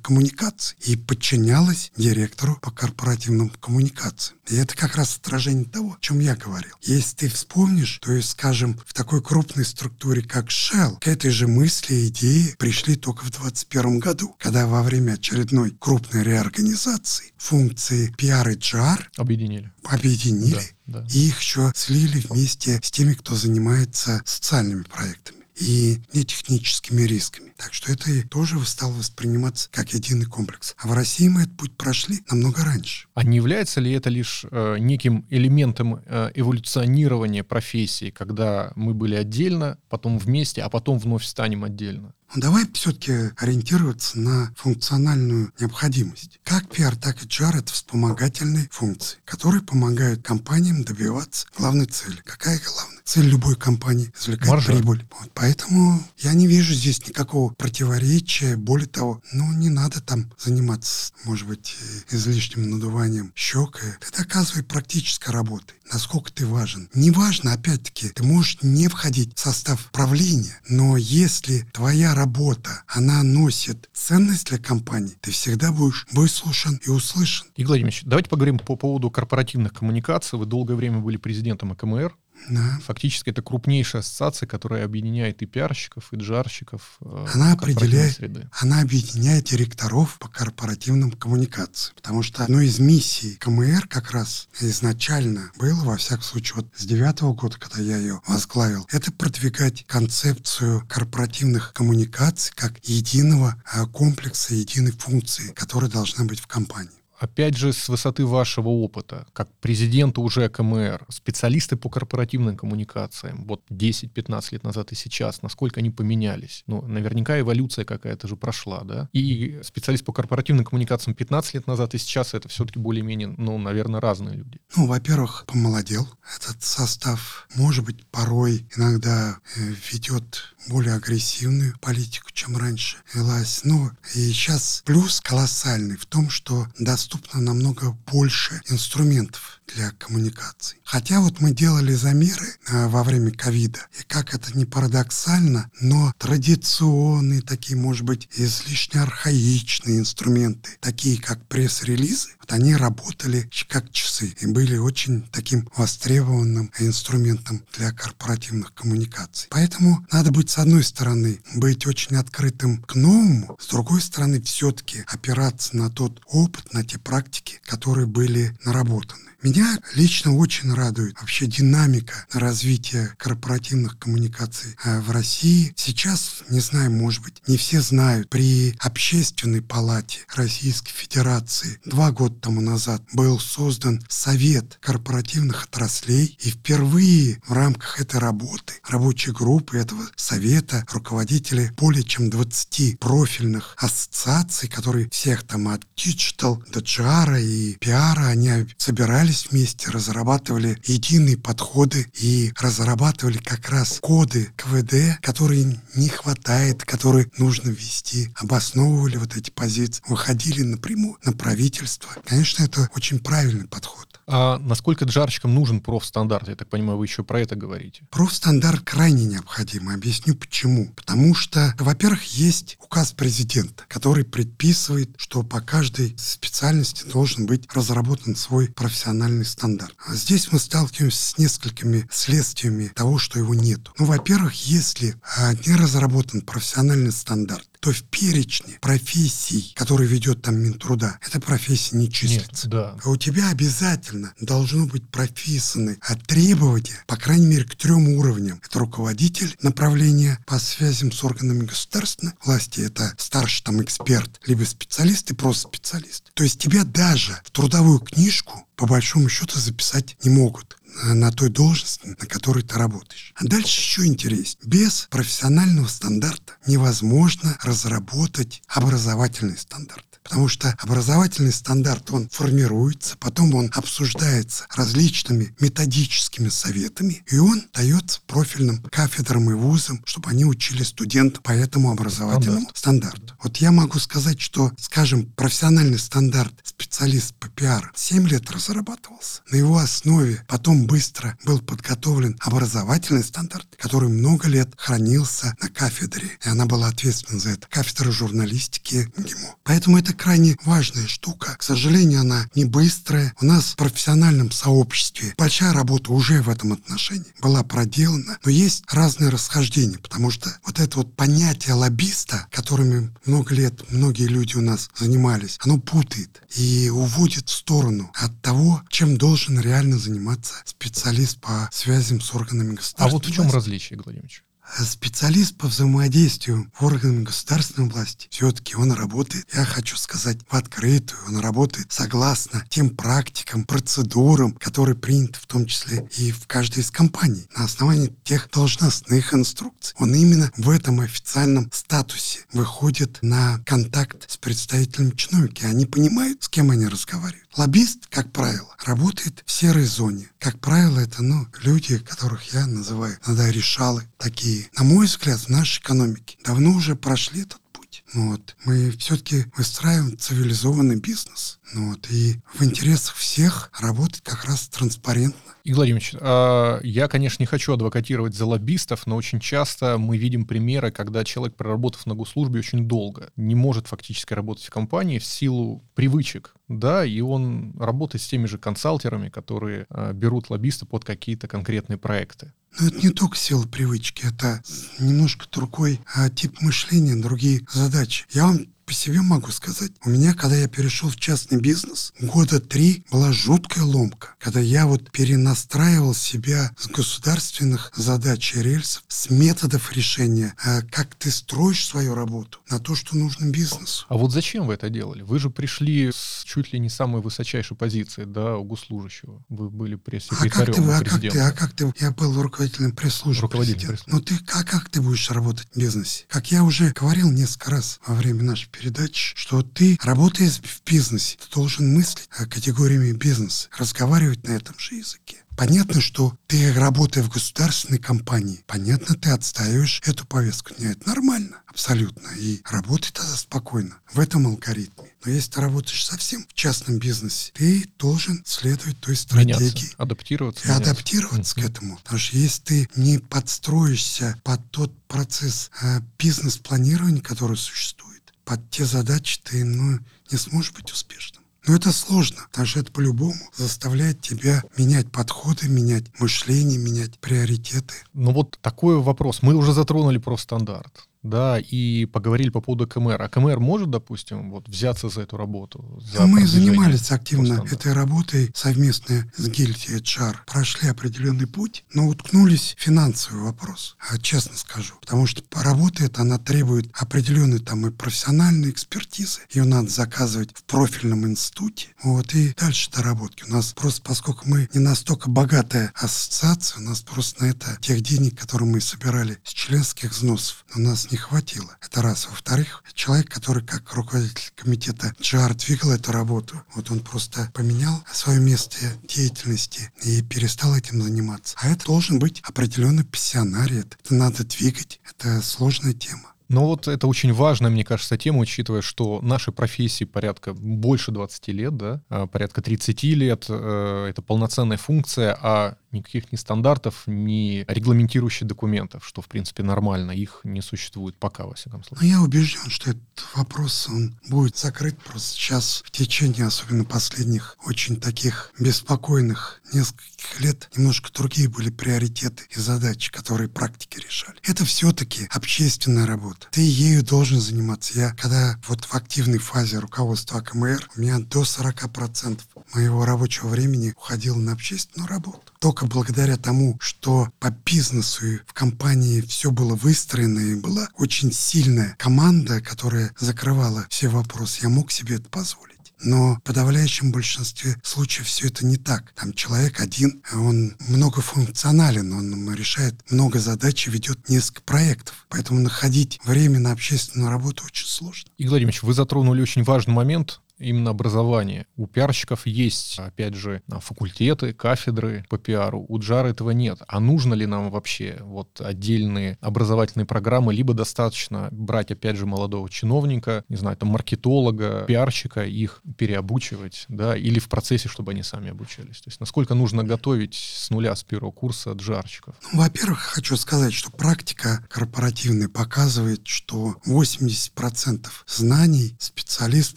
[0.00, 4.38] коммуникаций и подчинялось директору по корпоративным коммуникациям.
[4.48, 6.74] И это как раз отражение того, о чем я говорил.
[6.82, 9.89] Если ты вспомнишь, то есть, скажем, в такой крупной структуре,
[10.28, 14.82] как Shell, к этой же мысли и идеи пришли только в 2021 году, когда во
[14.82, 19.72] время очередной крупной реорганизации функции PR и GR объединили.
[19.84, 20.62] Объединили.
[20.86, 21.06] Да, да.
[21.12, 27.49] И их еще слили вместе с теми, кто занимается социальными проектами и нетехническими рисками.
[27.60, 30.74] Так что это и тоже стало восприниматься как единый комплекс.
[30.78, 33.06] А в России мы этот путь прошли намного раньше.
[33.12, 39.14] А не является ли это лишь э, неким элементом э, эволюционирования профессии, когда мы были
[39.14, 42.14] отдельно, потом вместе, а потом вновь станем отдельно?
[42.34, 46.38] Ну, давай все-таки ориентироваться на функциональную необходимость.
[46.44, 52.20] Как PR, так и HR— это вспомогательные функции, которые помогают компаниям добиваться главной цели.
[52.24, 53.00] Какая главная?
[53.04, 54.72] Цель любой компании— извлекать Маржа.
[54.72, 55.04] прибыль.
[55.18, 58.56] Вот, поэтому я не вижу здесь никакого противоречия.
[58.56, 61.76] Более того, ну, не надо там заниматься, может быть,
[62.10, 63.80] излишним надуванием щек.
[64.00, 66.88] Ты доказывай практической работой, насколько ты важен.
[66.94, 73.88] Неважно, опять-таки, ты можешь не входить в состав правления, но если твоя работа, она носит
[73.92, 77.48] ценность для компании, ты всегда будешь выслушан и услышан.
[77.56, 80.38] Игорь Владимирович, давайте поговорим по поводу корпоративных коммуникаций.
[80.38, 82.16] Вы долгое время были президентом АКМР.
[82.48, 82.80] Да.
[82.84, 86.98] Фактически это крупнейшая ассоциация, которая объединяет и пиарщиков, и джарщиков.
[87.00, 88.48] Э, она определяет, среды.
[88.60, 91.94] она объединяет директоров по корпоративным коммуникациям.
[91.96, 96.84] Потому что одной из миссий КМР как раз изначально было, во всяком случае, вот с
[96.84, 104.54] девятого года, когда я ее возглавил, это продвигать концепцию корпоративных коммуникаций как единого э, комплекса,
[104.54, 110.20] единой функции, которая должна быть в компании опять же, с высоты вашего опыта, как президента
[110.22, 116.64] уже КМР, специалисты по корпоративным коммуникациям, вот 10-15 лет назад и сейчас, насколько они поменялись?
[116.66, 119.08] Ну, наверняка эволюция какая-то же прошла, да?
[119.12, 124.00] И специалист по корпоративным коммуникациям 15 лет назад и сейчас это все-таки более-менее, ну, наверное,
[124.00, 124.58] разные люди.
[124.74, 127.46] Ну, во-первых, помолодел этот состав.
[127.54, 129.60] Может быть, порой иногда э,
[129.92, 133.60] ведет более агрессивную политику, чем раньше велась.
[133.64, 140.78] Ну, и сейчас плюс колоссальный в том, что доступно намного больше инструментов для коммуникаций.
[140.84, 146.12] Хотя вот мы делали замеры э, во время ковида, и как это не парадоксально, но
[146.18, 154.34] традиционные такие, может быть, излишне архаичные инструменты, такие как пресс-релизы, вот они работали как часы
[154.40, 159.48] и были очень таким востребованным инструментом для корпоративных коммуникаций.
[159.50, 165.04] Поэтому надо быть, с одной стороны, быть очень открытым к новому, с другой стороны, все-таки
[165.06, 169.29] опираться на тот опыт, на те практики, которые были наработаны.
[169.42, 175.72] Меня лично очень радует вообще динамика развития корпоративных коммуникаций э, в России.
[175.76, 182.34] Сейчас, не знаю, может быть, не все знают, при Общественной палате Российской Федерации два года
[182.38, 189.78] тому назад был создан Совет корпоративных отраслей, и впервые в рамках этой работы, рабочей группы
[189.78, 197.40] этого совета, руководители более чем 20 профильных ассоциаций, которые всех там от Digital до GR
[197.40, 205.20] и PR, они собирали собирались вместе, разрабатывали единые подходы и разрабатывали как раз коды КВД,
[205.22, 212.10] которые не хватает, которые нужно ввести, обосновывали вот эти позиции, выходили напрямую на правительство.
[212.26, 214.09] Конечно, это очень правильный подход.
[214.32, 216.48] А насколько джарщикам нужен профстандарт?
[216.48, 218.02] Я так понимаю, вы еще про это говорите.
[218.10, 219.88] Профстандарт крайне необходим.
[219.88, 220.92] Объясню почему.
[220.94, 228.36] Потому что, во-первых, есть указ президента, который предписывает, что по каждой специальности должен быть разработан
[228.36, 229.96] свой профессиональный стандарт.
[230.06, 233.90] А здесь мы сталкиваемся с несколькими следствиями того, что его нет.
[233.98, 240.56] Ну, во-первых, если а, не разработан профессиональный стандарт, то в перечне профессий, которые ведет там
[240.58, 242.66] Минтруда, эта профессия не числится.
[242.66, 242.98] Нет, да.
[243.02, 248.60] А у тебя обязательно должно быть прописаны требования, по крайней мере, к трем уровням.
[248.62, 255.30] Это руководитель направления по связям с органами государственной власти, это старший там эксперт, либо специалист
[255.30, 256.30] и просто специалист.
[256.34, 261.48] То есть тебя даже в трудовую книжку по большому счету записать не могут на той
[261.48, 263.32] должности, на которой ты работаешь.
[263.36, 264.68] А дальше еще интереснее.
[264.68, 270.09] Без профессионального стандарта невозможно разработать образовательный стандарт.
[270.22, 278.20] Потому что образовательный стандарт, он формируется, потом он обсуждается различными методическими советами, и он дается
[278.26, 283.00] профильным кафедрам и вузам, чтобы они учили студентов по этому образовательному стандарт.
[283.10, 283.34] стандарту.
[283.42, 289.42] Вот я могу сказать, что, скажем, профессиональный стандарт специалист по пиар 7 лет разрабатывался.
[289.50, 296.38] На его основе потом быстро был подготовлен образовательный стандарт, который много лет хранился на кафедре,
[296.44, 297.66] и она была ответственна за это.
[297.68, 299.56] Кафедра журналистики ГИМО.
[299.64, 301.56] Поэтому это крайне важная штука.
[301.56, 303.34] К сожалению, она не быстрая.
[303.40, 308.84] У нас в профессиональном сообществе большая работа уже в этом отношении была проделана, но есть
[308.90, 314.60] разные расхождения, потому что вот это вот понятие лоббиста, которыми много лет многие люди у
[314.60, 321.40] нас занимались, оно путает и уводит в сторону от того, чем должен реально заниматься специалист
[321.40, 323.06] по связям с органами государства.
[323.06, 324.44] А вот в чем различие, Владимирович?
[324.84, 331.20] Специалист по взаимодействию в органах государственной власти, все-таки он работает, я хочу сказать, в открытую,
[331.28, 336.90] он работает согласно тем практикам, процедурам, которые приняты в том числе и в каждой из
[336.90, 339.94] компаний, на основании тех должностных инструкций.
[339.98, 345.64] Он именно в этом официальном статусе выходит на контакт с представителями чиновники.
[345.64, 347.49] Они понимают, с кем они разговаривают.
[347.56, 350.30] Лоббист, как правило, работает в серой зоне.
[350.38, 354.68] Как правило, это ну, люди, которых я называю иногда решалы такие.
[354.76, 358.04] На мой взгляд, в нашей экономике давно уже прошли этот путь.
[358.14, 358.56] Вот.
[358.64, 361.58] Мы все-таки выстраиваем цивилизованный бизнес.
[361.72, 362.10] Ну вот.
[362.10, 365.38] И в интересах всех работать как раз транспарентно.
[365.62, 370.46] Игорь Владимирович, а, я, конечно, не хочу адвокатировать за лоббистов, но очень часто мы видим
[370.46, 375.24] примеры, когда человек, проработав на госслужбе очень долго, не может фактически работать в компании в
[375.24, 381.04] силу привычек, да, и он работает с теми же консалтерами, которые а, берут лоббиста под
[381.04, 382.52] какие-то конкретные проекты.
[382.78, 384.62] Но это не только сила привычки, это
[384.98, 388.26] немножко другой а, тип мышления, другие задачи.
[388.30, 389.92] Я вам по себе могу сказать.
[390.04, 394.88] У меня, когда я перешел в частный бизнес, года три была жуткая ломка, когда я
[394.88, 401.86] вот перенастраивал себя с государственных задач и рельсов, с методов решения, а как ты строишь
[401.86, 404.06] свою работу на то, что нужно бизнесу.
[404.08, 405.22] А вот зачем вы это делали?
[405.22, 409.40] Вы же пришли с чуть ли не самой высочайшей позиции, да, у госслужащего.
[409.48, 412.90] Вы были пресс-секретарем а как ты, а как ты, а как ты, я был руководителем
[412.90, 416.24] пресс-службы Руководителем пресс Но ты, а как ты будешь работать в бизнесе?
[416.28, 421.36] Как я уже говорил несколько раз во время нашей передач, что ты, работая в бизнесе,
[421.36, 425.36] ты должен мыслить категориями бизнеса, разговаривать на этом же языке.
[425.54, 430.72] Понятно, что ты, работая в государственной компании, понятно, ты отстаиваешь эту повестку.
[430.78, 432.28] Нет, это нормально, абсолютно.
[432.38, 435.10] И работай тогда спокойно в этом алгоритме.
[435.22, 439.52] Но если ты работаешь совсем в частном бизнесе, ты должен следовать той стратегии.
[439.52, 440.64] Меняться, адаптироваться.
[440.64, 440.90] И меняться.
[440.90, 441.62] адаптироваться mm-hmm.
[441.62, 441.96] к этому.
[441.98, 448.09] Потому что если ты не подстроишься под тот процесс э, бизнес-планирования, который существует,
[448.50, 450.00] под те задачи ты ну,
[450.32, 451.44] не сможешь быть успешным.
[451.68, 457.94] Но это сложно, потому что это по-любому заставляет тебя менять подходы, менять мышление, менять приоритеты.
[458.12, 459.42] Ну вот такой вопрос.
[459.42, 463.20] Мы уже затронули про стандарт да, и поговорили по поводу КМР.
[463.20, 466.00] А КМР может, допустим, вот взяться за эту работу?
[466.00, 470.36] За Мы занимались активно этой работой совместно с гильдией HR.
[470.46, 474.94] Прошли определенный путь, но уткнулись в финансовый вопрос, а, честно скажу.
[475.00, 479.40] Потому что работа эта, она требует определенной там и профессиональной экспертизы.
[479.50, 481.88] Ее надо заказывать в профильном институте.
[482.02, 483.44] Вот, и дальше доработки.
[483.44, 488.00] У нас просто, поскольку мы не настолько богатая ассоциация, у нас просто на это тех
[488.00, 491.76] денег, которые мы собирали с членских взносов, у нас не хватило.
[491.80, 492.26] Это раз.
[492.28, 498.40] Во-вторых, человек, который как руководитель комитета GR двигал эту работу, вот он просто поменял свое
[498.40, 498.76] место
[499.08, 501.56] деятельности и перестал этим заниматься.
[501.60, 503.80] А это должен быть определенный пассионарий.
[503.80, 505.00] Это надо двигать.
[505.04, 506.30] Это сложная тема.
[506.50, 511.46] Но вот это очень важная, мне кажется, тема, учитывая, что нашей профессии порядка больше 20
[511.48, 517.64] лет, да, а порядка 30 лет, э, это полноценная функция, а никаких ни стандартов, ни
[517.68, 520.12] регламентирующих документов, что, в принципе, нормально.
[520.12, 522.08] Их не существует пока, во всяком случае.
[522.08, 523.02] Но я убежден, что этот
[523.34, 530.70] вопрос, он будет закрыт просто сейчас в течение, особенно последних, очень таких беспокойных нескольких лет,
[530.76, 534.36] немножко другие были приоритеты и задачи, которые практики решали.
[534.42, 536.48] Это все-таки общественная работа.
[536.50, 537.98] Ты ею должен заниматься.
[537.98, 542.40] Я, когда вот в активной фазе руководства АКМР, у меня до 40%
[542.74, 545.52] моего рабочего времени уходило на общественную работу.
[545.60, 551.32] Только благодаря тому, что по бизнесу и в компании все было выстроено и была очень
[551.32, 555.92] сильная команда, которая закрывала все вопросы, я мог себе это позволить.
[556.02, 559.12] Но в подавляющем большинстве случаев все это не так.
[559.12, 565.26] Там человек один, он многофункционален, он решает много задач и ведет несколько проектов.
[565.28, 568.30] Поэтому находить время на общественную работу очень сложно.
[568.38, 571.66] Игорь Владимирович, вы затронули очень важный момент именно образование.
[571.76, 575.84] У пиарщиков есть, опять же, факультеты, кафедры по пиару.
[575.88, 576.80] У Джара этого нет.
[576.86, 582.68] А нужно ли нам вообще вот отдельные образовательные программы, либо достаточно брать, опять же, молодого
[582.68, 588.50] чиновника, не знаю, там, маркетолога, пиарщика, их переобучивать, да, или в процессе, чтобы они сами
[588.50, 589.00] обучались.
[589.00, 592.34] То есть насколько нужно готовить с нуля, с первого курса джарщиков?
[592.52, 599.76] Ну, во-первых, хочу сказать, что практика корпоративная показывает, что 80% знаний специалист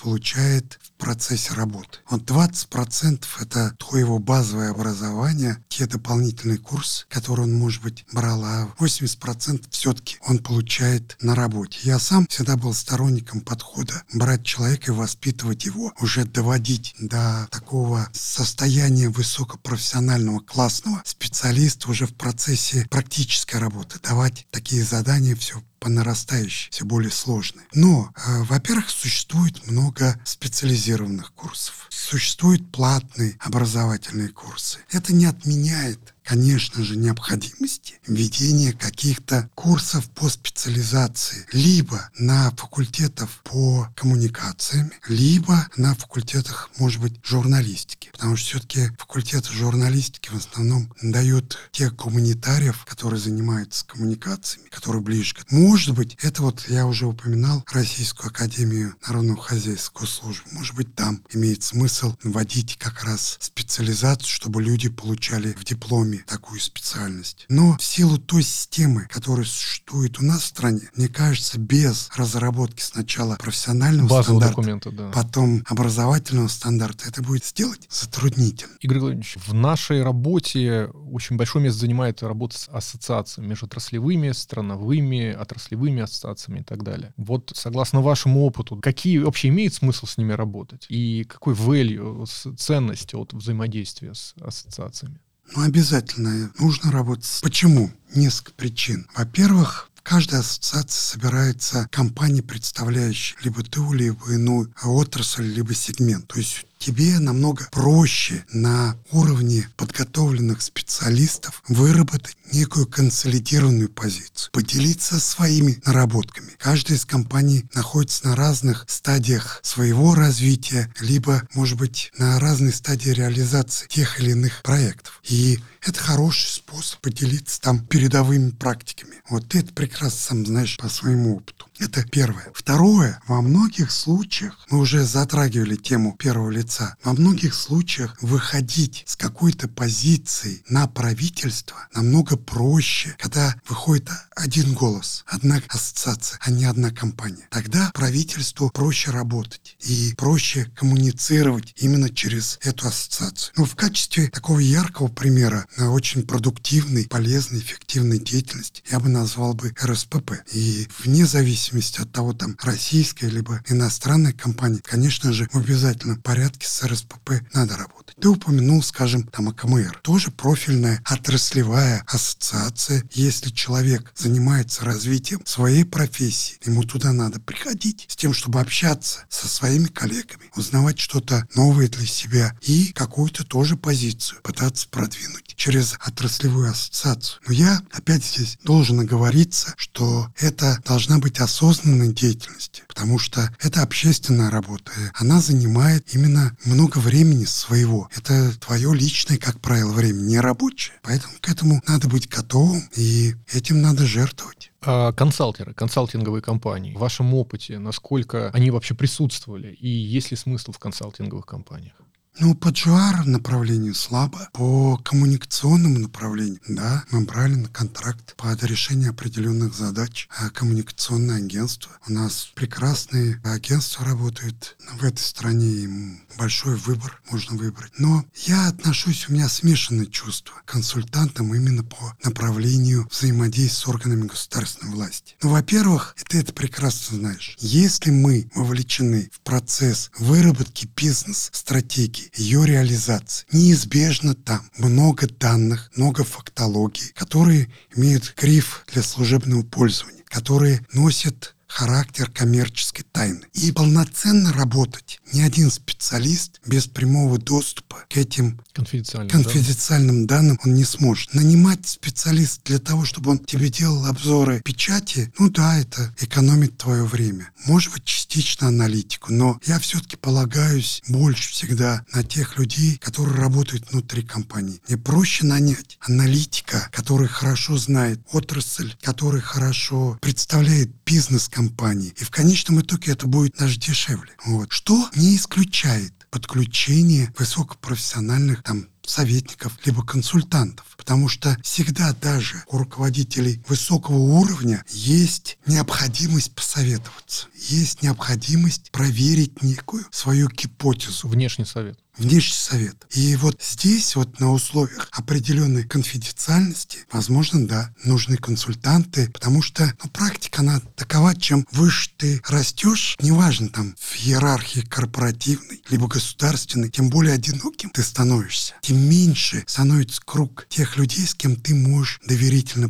[0.01, 0.72] получает
[1.03, 1.99] процессе работы.
[2.09, 8.69] Вот 20% это твоего базовое образование, те дополнительные курсы, которые он, может быть, брал, а
[8.79, 11.77] 80% все-таки он получает на работе.
[11.83, 18.07] Я сам всегда был сторонником подхода брать человека и воспитывать его, уже доводить до такого
[18.13, 26.71] состояния высокопрофессионального, классного специалиста уже в процессе практической работы, давать такие задания все по нарастающей,
[26.71, 27.67] все более сложные.
[27.73, 31.87] Но, э, во-первых, существует много специализированных курсов.
[31.89, 34.79] Существуют платные образовательные курсы.
[34.89, 43.89] Это не отменяет конечно же, необходимости введения каких-то курсов по специализации либо на факультетах по
[43.95, 48.09] коммуникациям, либо на факультетах, может быть, журналистики.
[48.11, 55.35] Потому что все-таки факультеты журналистики в основном дают тех гуманитариев, которые занимаются коммуникациями, которые ближе
[55.35, 60.49] к Может быть, это вот я уже упоминал Российскую Академию Народного Хозяйства службы.
[60.51, 66.23] Может быть, там имеет смысл вводить как раз специализацию, чтобы люди получали в дипломе дипломе
[66.27, 67.45] такую специальность.
[67.49, 72.81] Но в силу той системы, которая существует у нас в стране, мне кажется, без разработки
[72.81, 75.11] сначала профессионального Базового стандарта, документа, да.
[75.11, 78.73] потом образовательного стандарта, это будет сделать затруднительно.
[78.81, 86.01] Игорь Владимирович, в нашей работе очень большое место занимает работа с ассоциациями, межотраслевыми, страновыми, отраслевыми
[86.01, 87.13] ассоциациями и так далее.
[87.17, 90.85] Вот согласно вашему опыту, какие вообще имеет смысл с ними работать?
[90.89, 95.19] И какой value, ценность от взаимодействия с ассоциациями?
[95.55, 97.39] Ну, обязательно нужно работать.
[97.41, 97.91] Почему?
[98.15, 99.07] Несколько причин.
[99.15, 106.27] Во-первых, в каждой ассоциации собирается компания, представляющая либо ту, либо иную отрасль, либо сегмент.
[106.27, 115.81] То есть тебе намного проще на уровне подготовленных специалистов выработать некую консолидированную позицию, поделиться своими
[115.85, 116.51] наработками.
[116.57, 123.11] Каждая из компаний находится на разных стадиях своего развития, либо, может быть, на разной стадии
[123.11, 125.21] реализации тех или иных проектов.
[125.23, 129.21] И это хороший способ поделиться там передовыми практиками.
[129.29, 131.67] Вот ты это прекрасно сам знаешь по своему опыту.
[131.79, 132.51] Это первое.
[132.53, 139.15] Второе, во многих случаях, мы уже затрагивали тему первого лица, во многих случаях выходить с
[139.15, 146.91] какой-то позиции на правительство намного проще, когда выходит один голос, одна ассоциация, а не одна
[146.91, 147.47] компания.
[147.49, 153.53] Тогда правительству проще работать и проще коммуницировать именно через эту ассоциацию.
[153.57, 159.73] Ну, в качестве такого яркого примера очень продуктивной, полезной, эффективной деятельности я бы назвал бы
[159.83, 160.33] РСПП.
[160.53, 166.67] И вне зависимости от того, там, российская либо иностранная компания, конечно же, в обязательном порядке
[166.67, 168.15] с РСПП надо работать.
[168.19, 169.99] Ты упомянул, скажем, там АКМР.
[170.03, 173.03] Тоже профильная отраслевая ассоциация.
[173.13, 179.47] Если человек занимается развитием своей профессии, ему туда надо приходить с тем, чтобы общаться со
[179.47, 186.71] своими коллегами, узнавать что-то новое для себя и какую-то тоже позицию пытаться продвинуть через отраслевую
[186.71, 187.39] ассоциацию.
[187.47, 193.81] Но я опять здесь должен оговориться, что это должна быть осознанной деятельностью, потому что это
[193.81, 194.91] общественная работа.
[195.13, 198.09] Она занимает именно много времени своего.
[198.13, 200.97] Это твое личное, как правило, время, не рабочее.
[201.01, 204.73] Поэтому к этому надо быть готовым, и этим надо жертвовать.
[204.81, 210.73] А консалтеры, консалтинговые компании, в вашем опыте, насколько они вообще присутствовали, и есть ли смысл
[210.73, 211.93] в консалтинговых компаниях?
[212.39, 214.49] Ну, по GR направлению слабо.
[214.53, 220.27] По коммуникационному направлению, да, мы брали на контракт под решение определенных задач.
[220.35, 221.91] А коммуникационное агентство.
[222.07, 227.91] У нас прекрасные агентства работают в этой стране, им большой выбор можно выбрать.
[227.97, 234.27] Но я отношусь, у меня смешанные чувства к консультантам именно по направлению взаимодействия с органами
[234.27, 235.35] государственной власти.
[235.41, 237.55] Ну, во-первых, ты это прекрасно знаешь.
[237.59, 243.45] Если мы вовлечены в процесс выработки бизнес-стратегии, ее реализации.
[243.51, 252.29] Неизбежно там много данных, много фактологии, которые имеют гриф для служебного пользования, которые носят характер
[252.29, 253.41] коммерческой тайны.
[253.53, 260.37] И полноценно работать ни один специалист без прямого доступа к этим конфиденциальным, конфиденциальным да?
[260.37, 261.33] данным он не сможет.
[261.33, 267.05] Нанимать специалист для того, чтобы он тебе делал обзоры печати, ну да, это экономит твое
[267.05, 267.51] время.
[267.65, 273.91] Может быть, частично аналитику, но я все-таки полагаюсь больше всегда на тех людей, которые работают
[273.91, 274.79] внутри компании.
[274.87, 282.13] Мне проще нанять аналитика, который хорошо знает отрасль, который хорошо представляет бизнес компании, компании.
[282.17, 284.31] И в конечном итоге это будет наш дешевле.
[284.45, 284.71] Вот.
[284.71, 290.85] Что не исключает подключение высокопрофессиональных там советников, либо консультантов.
[290.97, 300.05] Потому что всегда даже у руководителей высокого уровня есть необходимость посоветоваться, есть необходимость проверить некую
[300.11, 301.27] свою гипотезу.
[301.27, 302.95] Внешний совет внешний совет.
[303.11, 310.09] И вот здесь вот на условиях определенной конфиденциальности, возможно, да, нужны консультанты, потому что ну,
[310.09, 317.09] практика, она такова, чем выше ты растешь, неважно там в иерархии корпоративной, либо государственной, тем
[317.09, 322.89] более одиноким ты становишься, тем меньше становится круг тех людей, с кем ты можешь доверительно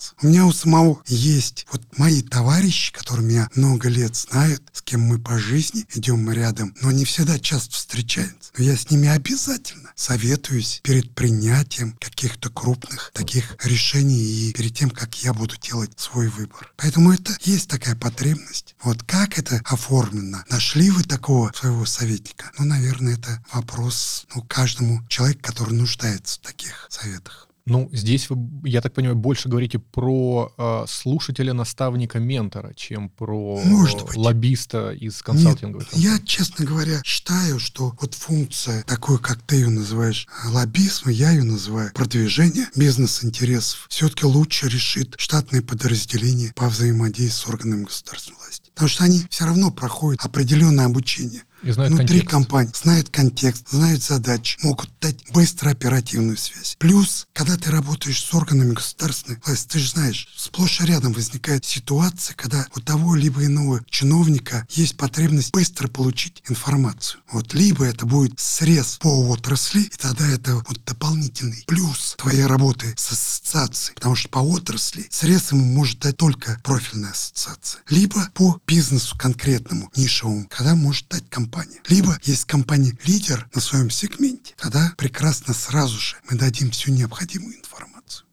[0.00, 0.14] посоветоваться.
[0.22, 5.02] У меня у самого есть вот мои товарищи, которые меня много лет знают, с кем
[5.02, 9.08] мы по жизни идем мы рядом, но не всегда часто встречаемся но я с ними
[9.08, 15.92] обязательно советуюсь перед принятием каких-то крупных таких решений и перед тем, как я буду делать
[15.98, 16.72] свой выбор.
[16.76, 18.74] Поэтому это есть такая потребность.
[18.82, 20.42] Вот как это оформлено?
[20.48, 22.50] Нашли вы такого своего советника?
[22.58, 27.49] Ну, наверное, это вопрос ну, каждому человеку, который нуждается в таких советах.
[27.70, 33.60] Ну, здесь вы, я так понимаю, больше говорите про э, слушателя, наставника, ментора, чем про
[33.64, 34.16] Может быть.
[34.16, 39.68] лоббиста из консалтинговой Нет, Я, честно говоря, считаю, что вот функция такой, как ты ее
[39.68, 47.46] называешь, лоббизма, я ее называю продвижение бизнес-интересов, все-таки лучше решит штатное подразделение по взаимодействию с
[47.46, 48.70] органами государственной власти.
[48.74, 51.44] Потому что они все равно проходят определенное обучение.
[51.62, 52.30] И знают внутри контекст.
[52.30, 56.74] компании, знают контекст, знают задачи, могут дать быстро оперативную связь.
[56.78, 61.66] Плюс, когда ты работаешь с органами государственной власти, ты же знаешь, сплошь и рядом возникает
[61.66, 67.20] ситуация, когда у того либо иного чиновника есть потребность быстро получить информацию.
[67.30, 72.94] Вот либо это будет срез по отрасли, и тогда это вот дополнительный плюс твоей работы
[72.96, 77.82] с ассоциацией, потому что по отрасли срез ему может дать только профильная ассоциация.
[77.90, 81.78] Либо по бизнесу конкретному, нишевому, когда может дать компания.
[81.88, 87.89] Либо есть компания-лидер на своем сегменте, тогда прекрасно сразу же мы дадим всю необходимую информацию.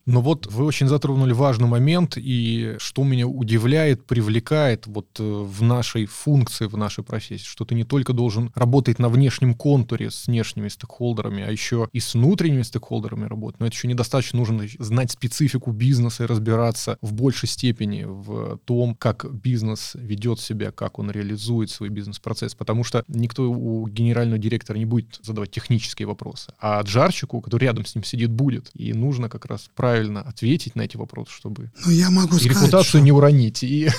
[0.08, 5.62] Но вот вы очень затронули важный момент, и что меня удивляет, привлекает вот э, в
[5.62, 10.28] нашей функции, в нашей профессии, что ты не только должен работать на внешнем контуре с
[10.28, 13.60] внешними стейкхолдерами, а еще и с внутренними стейкхолдерами работать.
[13.60, 18.96] Но это еще недостаточно нужно знать специфику бизнеса и разбираться в большей степени в том,
[18.96, 22.56] как бизнес ведет себя, как он реализует свой бизнес-процесс.
[22.56, 27.86] Потому что никто у генерального директора не будет задавать технические вопросы, а джарщику, который рядом
[27.86, 28.72] с ним сидит, будет.
[28.74, 32.40] И нужно как раз правильно правильно ответить на эти вопросы, чтобы ну, я могу и
[32.40, 33.00] сказать, репутацию что...
[33.00, 33.64] не уронить.
[33.64, 33.90] И...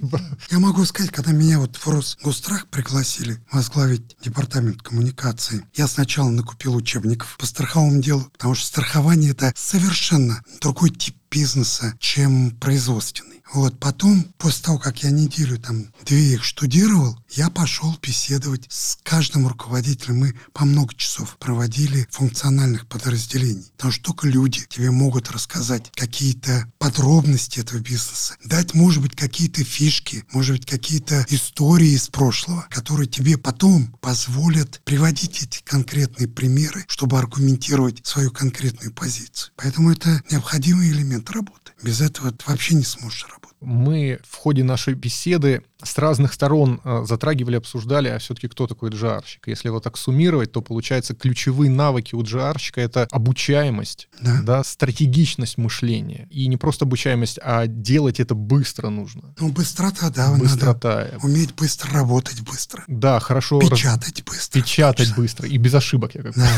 [0.50, 6.74] Я могу сказать, когда меня вот в Росгострах пригласили возглавить департамент коммуникации, я сначала накупил
[6.74, 13.42] учебников по страховому делу, потому что страхование это совершенно другой тип бизнеса, чем производственный.
[13.52, 18.98] Вот потом, после того, как я неделю там две их штудировал, я пошел беседовать с
[19.02, 20.18] каждым руководителем.
[20.18, 23.70] Мы по много часов проводили функциональных подразделений.
[23.76, 29.62] Потому что только люди тебе могут рассказать какие-то подробности этого бизнеса, дать, может быть, какие-то
[29.62, 36.84] фишки, может быть, какие-то истории из прошлого, которые тебе потом позволят приводить эти конкретные примеры,
[36.88, 39.52] чтобы аргументировать свою конкретную позицию.
[39.56, 41.63] Поэтому это необходимый элемент работы.
[41.84, 46.80] Без этого ты вообще не сможешь работать мы в ходе нашей беседы с разных сторон
[46.84, 49.48] э, затрагивали, обсуждали, а все-таки кто такой джарщик.
[49.48, 54.40] Если его так суммировать, то получается ключевые навыки у джарщика это обучаемость, да.
[54.42, 56.26] Да, стратегичность мышления.
[56.30, 59.34] И не просто обучаемость, а делать это быстро нужно.
[59.38, 60.34] Ну, быстрота, да.
[60.36, 61.08] Быстрота.
[61.12, 62.84] Надо уметь быстро работать быстро.
[62.86, 63.60] Да, хорошо.
[63.60, 64.24] Печатать раз...
[64.24, 64.60] быстро.
[64.60, 65.22] Печатать точно.
[65.22, 65.48] быстро.
[65.48, 66.48] И без ошибок, я как да.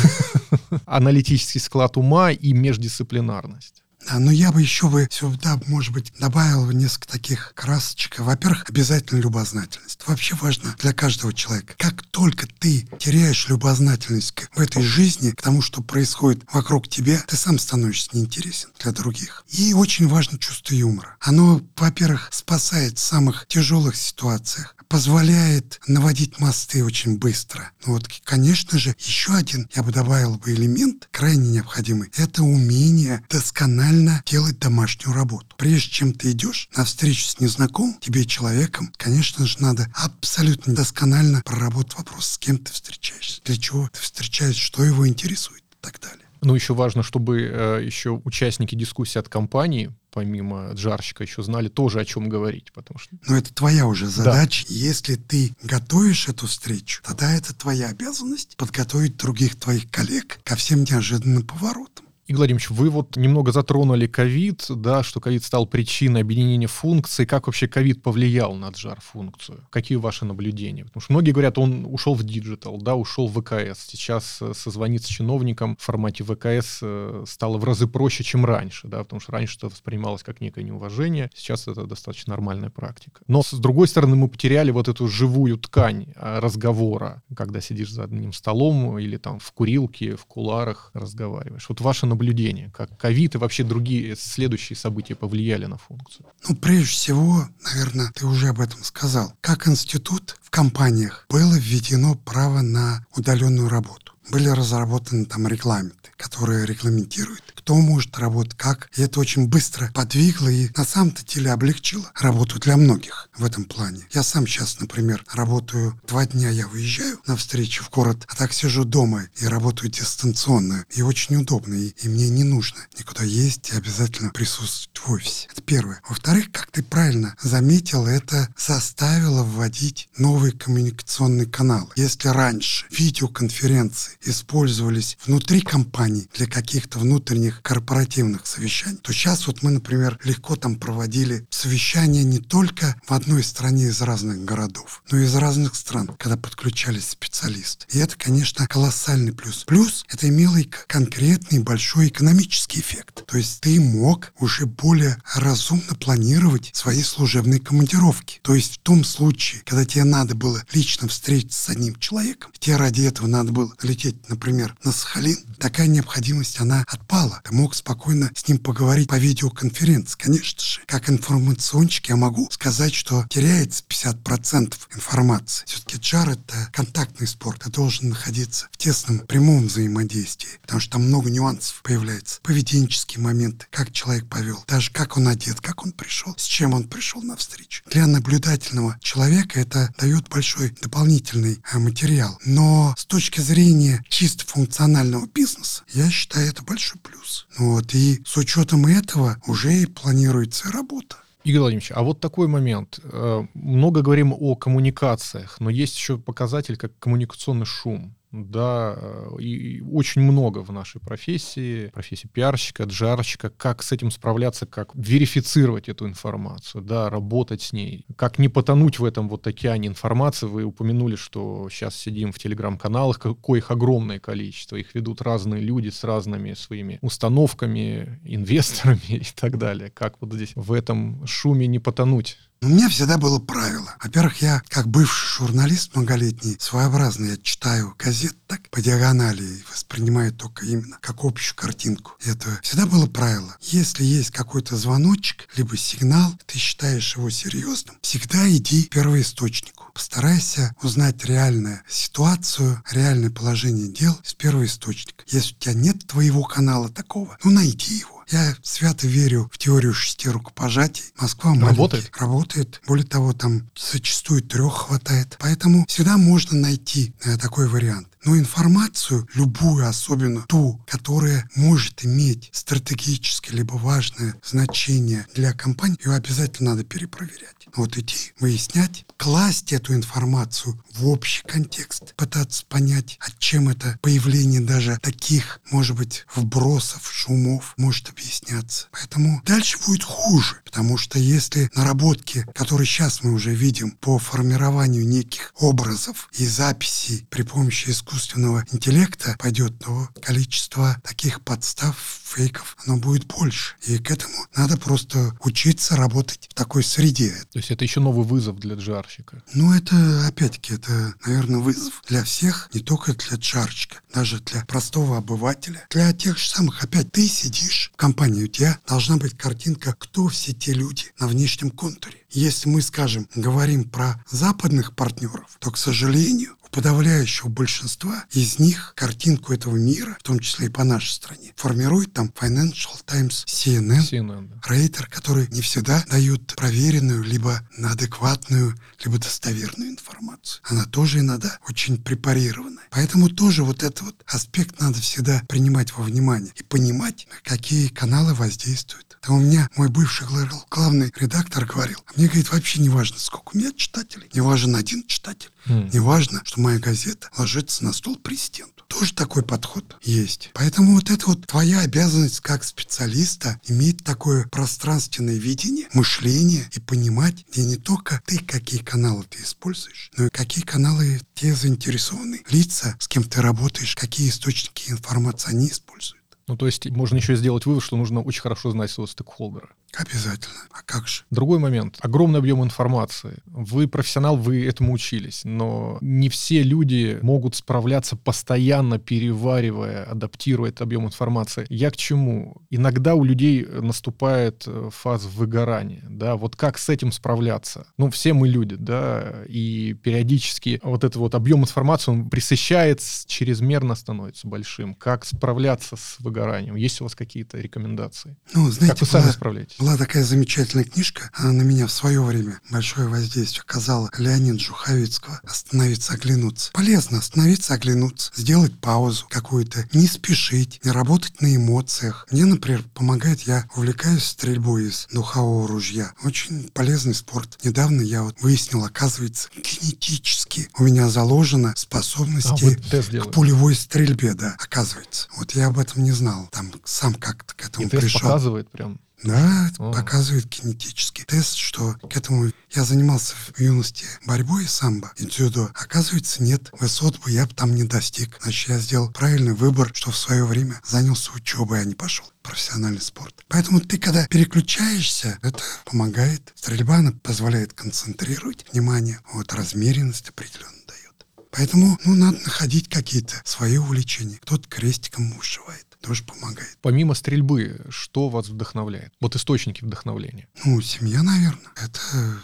[0.87, 3.83] Аналитический склад ума и междисциплинарность.
[4.07, 8.20] Да, но я бы еще бы сюда, может быть, добавил несколько таких красочек.
[8.20, 10.00] Во-первых, обязательно любознательность.
[10.07, 11.74] Вообще важно для каждого человека.
[11.76, 17.36] Как только ты теряешь любознательность в этой жизни, к тому, что происходит вокруг тебя, ты
[17.36, 19.44] сам становишься неинтересен для других.
[19.48, 21.16] И очень важно чувство юмора.
[21.20, 27.70] Оно, во-первых, спасает в самых тяжелых ситуациях позволяет наводить мосты очень быстро.
[27.84, 33.24] Ну вот, конечно же, еще один, я бы добавил бы элемент, крайне необходимый, это умение
[33.28, 35.55] досконально делать домашнюю работу.
[35.57, 41.43] Прежде чем ты идешь на встречу с незнакомым тебе человеком, конечно же, надо абсолютно досконально
[41.45, 46.01] проработать вопрос, с кем ты встречаешься, для чего ты встречаешься, что его интересует и так
[46.01, 46.26] далее.
[46.43, 51.68] Ну, еще важно, чтобы э, еще участники дискуссии от компании помимо GR щика еще знали
[51.68, 53.14] тоже, о чем говорить, потому что...
[53.28, 54.64] Но это твоя уже задача.
[54.66, 54.74] Да.
[54.74, 60.84] Если ты готовишь эту встречу, тогда это твоя обязанность подготовить других твоих коллег ко всем
[60.84, 62.05] неожиданным поворотам.
[62.27, 67.24] Игорь Владимирович, вы вот немного затронули ковид, да, что ковид стал причиной объединения функций.
[67.24, 69.64] Как вообще ковид повлиял на GR -функцию?
[69.70, 70.85] Какие ваши наблюдения?
[70.85, 73.87] Потому что многие говорят, он ушел в digital, да, ушел в ВКС.
[73.87, 78.89] Сейчас э, созвониться с чиновником в формате ВКС э, стало в разы проще, чем раньше,
[78.89, 83.20] да, потому что раньше это воспринималось как некое неуважение, сейчас это достаточно нормальная практика.
[83.29, 88.03] Но, с другой стороны, мы потеряли вот эту живую ткань э, разговора, когда сидишь за
[88.03, 91.68] одним столом или там в курилке, в куларах разговариваешь.
[91.68, 96.26] Вот ваше наблюдения, как ковид и вообще другие следующие события повлияли на функцию?
[96.48, 99.34] Ну, прежде всего, наверное, ты уже об этом сказал.
[99.42, 104.14] Как институт в компаниях было введено право на удаленную работу.
[104.30, 108.88] Были разработаны там регламенты, которые регламентируют кто может работать, как.
[108.96, 113.64] И это очень быстро подвигло и на самом-то деле облегчило работу для многих в этом
[113.64, 114.06] плане.
[114.12, 118.52] Я сам сейчас, например, работаю два дня, я выезжаю на встречу в город, а так
[118.52, 120.84] сижу дома и работаю дистанционно.
[120.94, 125.48] И очень удобно, и, и мне не нужно никуда ездить и обязательно присутствовать в офисе.
[125.50, 126.00] Это первое.
[126.08, 131.88] Во-вторых, как ты правильно заметил, это заставило вводить новые коммуникационные каналы.
[131.96, 139.62] Если раньше видеоконференции использовались внутри компаний для каких-то внутренних таких корпоративных совещаний, то сейчас вот
[139.62, 145.18] мы, например, легко там проводили совещания не только в одной стране из разных городов, но
[145.18, 147.86] и из разных стран, когда подключались специалисты.
[147.90, 149.64] И это, конечно, колоссальный плюс.
[149.64, 153.24] Плюс это имело и конкретный большой экономический эффект.
[153.26, 158.40] То есть ты мог уже более разумно планировать свои служебные командировки.
[158.42, 162.76] То есть в том случае, когда тебе надо было лично встретиться с одним человеком, тебе
[162.76, 167.40] ради этого надо было лететь, например, на Сахалин, такая необходимость, она отпала.
[167.47, 170.18] Ты мог спокойно с ним поговорить по видеоконференции.
[170.18, 175.64] Конечно же, как информационщик я могу сказать, что теряется 50% информации.
[175.66, 177.62] Все-таки джар— это контактный спорт.
[177.62, 182.40] Ты должен находиться в тесном прямом взаимодействии, потому что там много нюансов появляется.
[182.42, 186.88] Поведенческие моменты, как человек повел, даже как он одет, как он пришел, с чем он
[186.88, 187.84] пришел на встречу.
[187.88, 192.40] Для наблюдательного человека это дает большой дополнительный э, материал.
[192.44, 197.36] Но с точки зрения чисто функционального бизнеса, я считаю это большой плюс.
[197.59, 201.16] Вот, и с учетом этого уже и планируется работа.
[201.45, 202.99] Игорь Владимирович, а вот такой момент.
[203.05, 209.81] Э, много говорим о коммуникациях, но есть еще показатель, как коммуникационный шум да, э, и
[209.81, 216.07] очень много в нашей профессии, профессии пиарщика, джарщика, как с этим справляться, как верифицировать эту
[216.07, 220.47] информацию, да, работать с ней, как не потонуть в этом вот океане информации.
[220.47, 226.05] Вы упомянули, что сейчас сидим в телеграм-каналах, коих огромное количество, их ведут разные люди с
[226.05, 229.91] разными своими установками, инвесторами и так далее.
[229.91, 232.39] Как вот здесь в этом шуме не потонуть?
[232.62, 233.94] У меня всегда было правило.
[234.02, 240.32] Во-первых, я, как бывший журналист многолетний, своеобразный, я читаю газет так по диагонали и воспринимаю
[240.32, 242.12] только именно как общую картинку.
[242.24, 243.57] Это всегда было правило.
[243.61, 249.86] Если есть какой-то звоночек, либо сигнал, ты считаешь его серьезным, всегда иди к первоисточнику.
[249.97, 255.24] Постарайся узнать реальную ситуацию, реальное положение дел с первоисточника.
[255.26, 258.22] Если у тебя нет твоего канала такого, ну найди его.
[258.28, 261.05] Я свято верю в теорию шести рукопожатий.
[261.18, 261.70] Москва маленький.
[261.70, 262.11] Работает?
[262.18, 262.80] Работает.
[262.86, 265.36] Более того, там зачастую трех хватает.
[265.38, 268.09] Поэтому всегда можно найти э, такой вариант.
[268.22, 276.12] Но информацию, любую, особенно ту, которая может иметь стратегическое либо важное значение для компании, ее
[276.12, 277.55] обязательно надо перепроверять.
[277.77, 284.61] Вот идти, выяснять, класть эту информацию в общий контекст, пытаться понять, от чем это появление
[284.61, 288.87] даже таких, может быть, вбросов, шумов может объясняться.
[288.93, 295.07] Поэтому дальше будет хуже, потому что если наработки, которые сейчас мы уже видим по формированию
[295.07, 302.97] неких образов и записей при помощи искусственного интеллекта пойдет, то количество таких подстав, фейков, оно
[302.97, 303.74] будет больше.
[303.87, 307.35] И к этому надо просто учиться работать в такой среде.
[307.53, 309.42] То есть это еще новый вызов для джарщика.
[309.52, 315.18] Ну, это, опять-таки, это, наверное, вызов для всех, не только для джарщика, даже для простого
[315.18, 315.86] обывателя.
[315.90, 320.28] Для тех же самых, опять, ты сидишь в компании, у тебя должна быть картинка, кто
[320.28, 322.18] все те люди на внешнем контуре.
[322.30, 328.92] Если мы, скажем, говорим про западных партнеров, то, к сожалению, у подавляющего большинства из них
[328.96, 334.00] картинку этого мира, в том числе и по нашей стране, формирует там Financial Times, CNN,
[334.00, 334.60] CNN, да.
[334.68, 340.60] Рейтер, которые не всегда дают проверенную, либо адекватную, либо достоверную информацию.
[340.64, 342.84] Она тоже иногда очень препарированная.
[342.90, 347.88] Поэтому тоже вот этот вот аспект надо всегда принимать во внимание и понимать, на какие
[347.88, 349.05] каналы воздействуют.
[349.27, 350.24] Там у меня мой бывший
[350.70, 354.77] главный редактор говорил, а мне, говорит, вообще не важно, сколько у меня читателей, не важен
[354.77, 355.91] один читатель, М.
[355.91, 358.85] не важно, что моя газета ложится на стол президенту.
[358.87, 360.51] Тоже такой подход есть.
[360.55, 367.45] Поэтому вот это вот твоя обязанность как специалиста иметь такое пространственное видение, мышление и понимать,
[367.51, 372.97] где не только ты какие каналы ты используешь, но и какие каналы те заинтересованные лица,
[373.01, 376.15] с кем ты работаешь, какие источники информации они используют.
[376.49, 379.70] Ну, то есть можно еще сделать вывод, что нужно очень хорошо знать своего стейкхолдера.
[379.99, 380.55] Обязательно.
[380.70, 381.22] А как же?
[381.30, 381.97] Другой момент.
[382.01, 383.38] Огромный объем информации.
[383.47, 390.82] Вы профессионал, вы этому учились, но не все люди могут справляться постоянно, переваривая, адаптируя этот
[390.82, 391.66] объем информации.
[391.70, 392.62] Я к чему?
[392.70, 397.86] Иногда у людей наступает э, фаза выгорания, да, вот как с этим справляться?
[397.97, 403.94] Ну, все мы люди, да, и периодически вот этот вот объем информации, он присыщается, чрезмерно
[403.94, 404.94] становится большим.
[404.94, 406.76] Как справляться с выгоранием?
[406.76, 408.36] Есть у вас какие-то рекомендации?
[408.55, 409.76] Ну, знаете, как вы сами была- справляетесь?
[409.87, 414.11] Была такая замечательная книжка, она на меня в свое время большое воздействие оказала.
[414.18, 416.72] Леонид Жуховицкого «Остановиться, оглянуться».
[416.72, 422.26] Полезно остановиться, оглянуться, сделать паузу какую-то, не спешить, не работать на эмоциях.
[422.32, 426.12] Мне, например, помогает, я увлекаюсь стрельбой из духового ружья.
[426.24, 427.57] Очень полезный спорт.
[427.62, 433.76] Недавно я вот выяснил, оказывается, генетически у меня заложена А, способности вы тест к пулевой
[433.76, 435.28] стрельбе, да, оказывается.
[435.37, 436.49] Вот я об этом не знал.
[436.51, 438.22] Там сам как-то к И этому тест пришел.
[438.22, 438.99] показывает прям.
[439.22, 439.92] Да, О.
[439.92, 445.70] показывает генетический тест, что к этому я занимался в юности борьбой самбо и дзюдо.
[445.74, 448.38] Оказывается, нет, высот бы я бы там не достиг.
[448.42, 452.46] Значит, я сделал правильный выбор, что в свое время занялся учебой, а не пошел в
[452.46, 453.44] профессиональный спорт.
[453.48, 456.52] Поэтому ты, когда переключаешься, это помогает.
[456.54, 461.26] Стрельба она позволяет концентрировать внимание, вот размеренность определенно дает.
[461.50, 464.38] Поэтому, ну, надо находить какие-то свои увлечения.
[464.42, 466.76] Кто-то крестиком вышивает, тоже помогает.
[466.82, 469.12] Помимо стрельбы, что вас вдохновляет?
[469.20, 471.72] Вот источники вдохновления, Ну, семья, наверное.
[471.76, 471.99] Это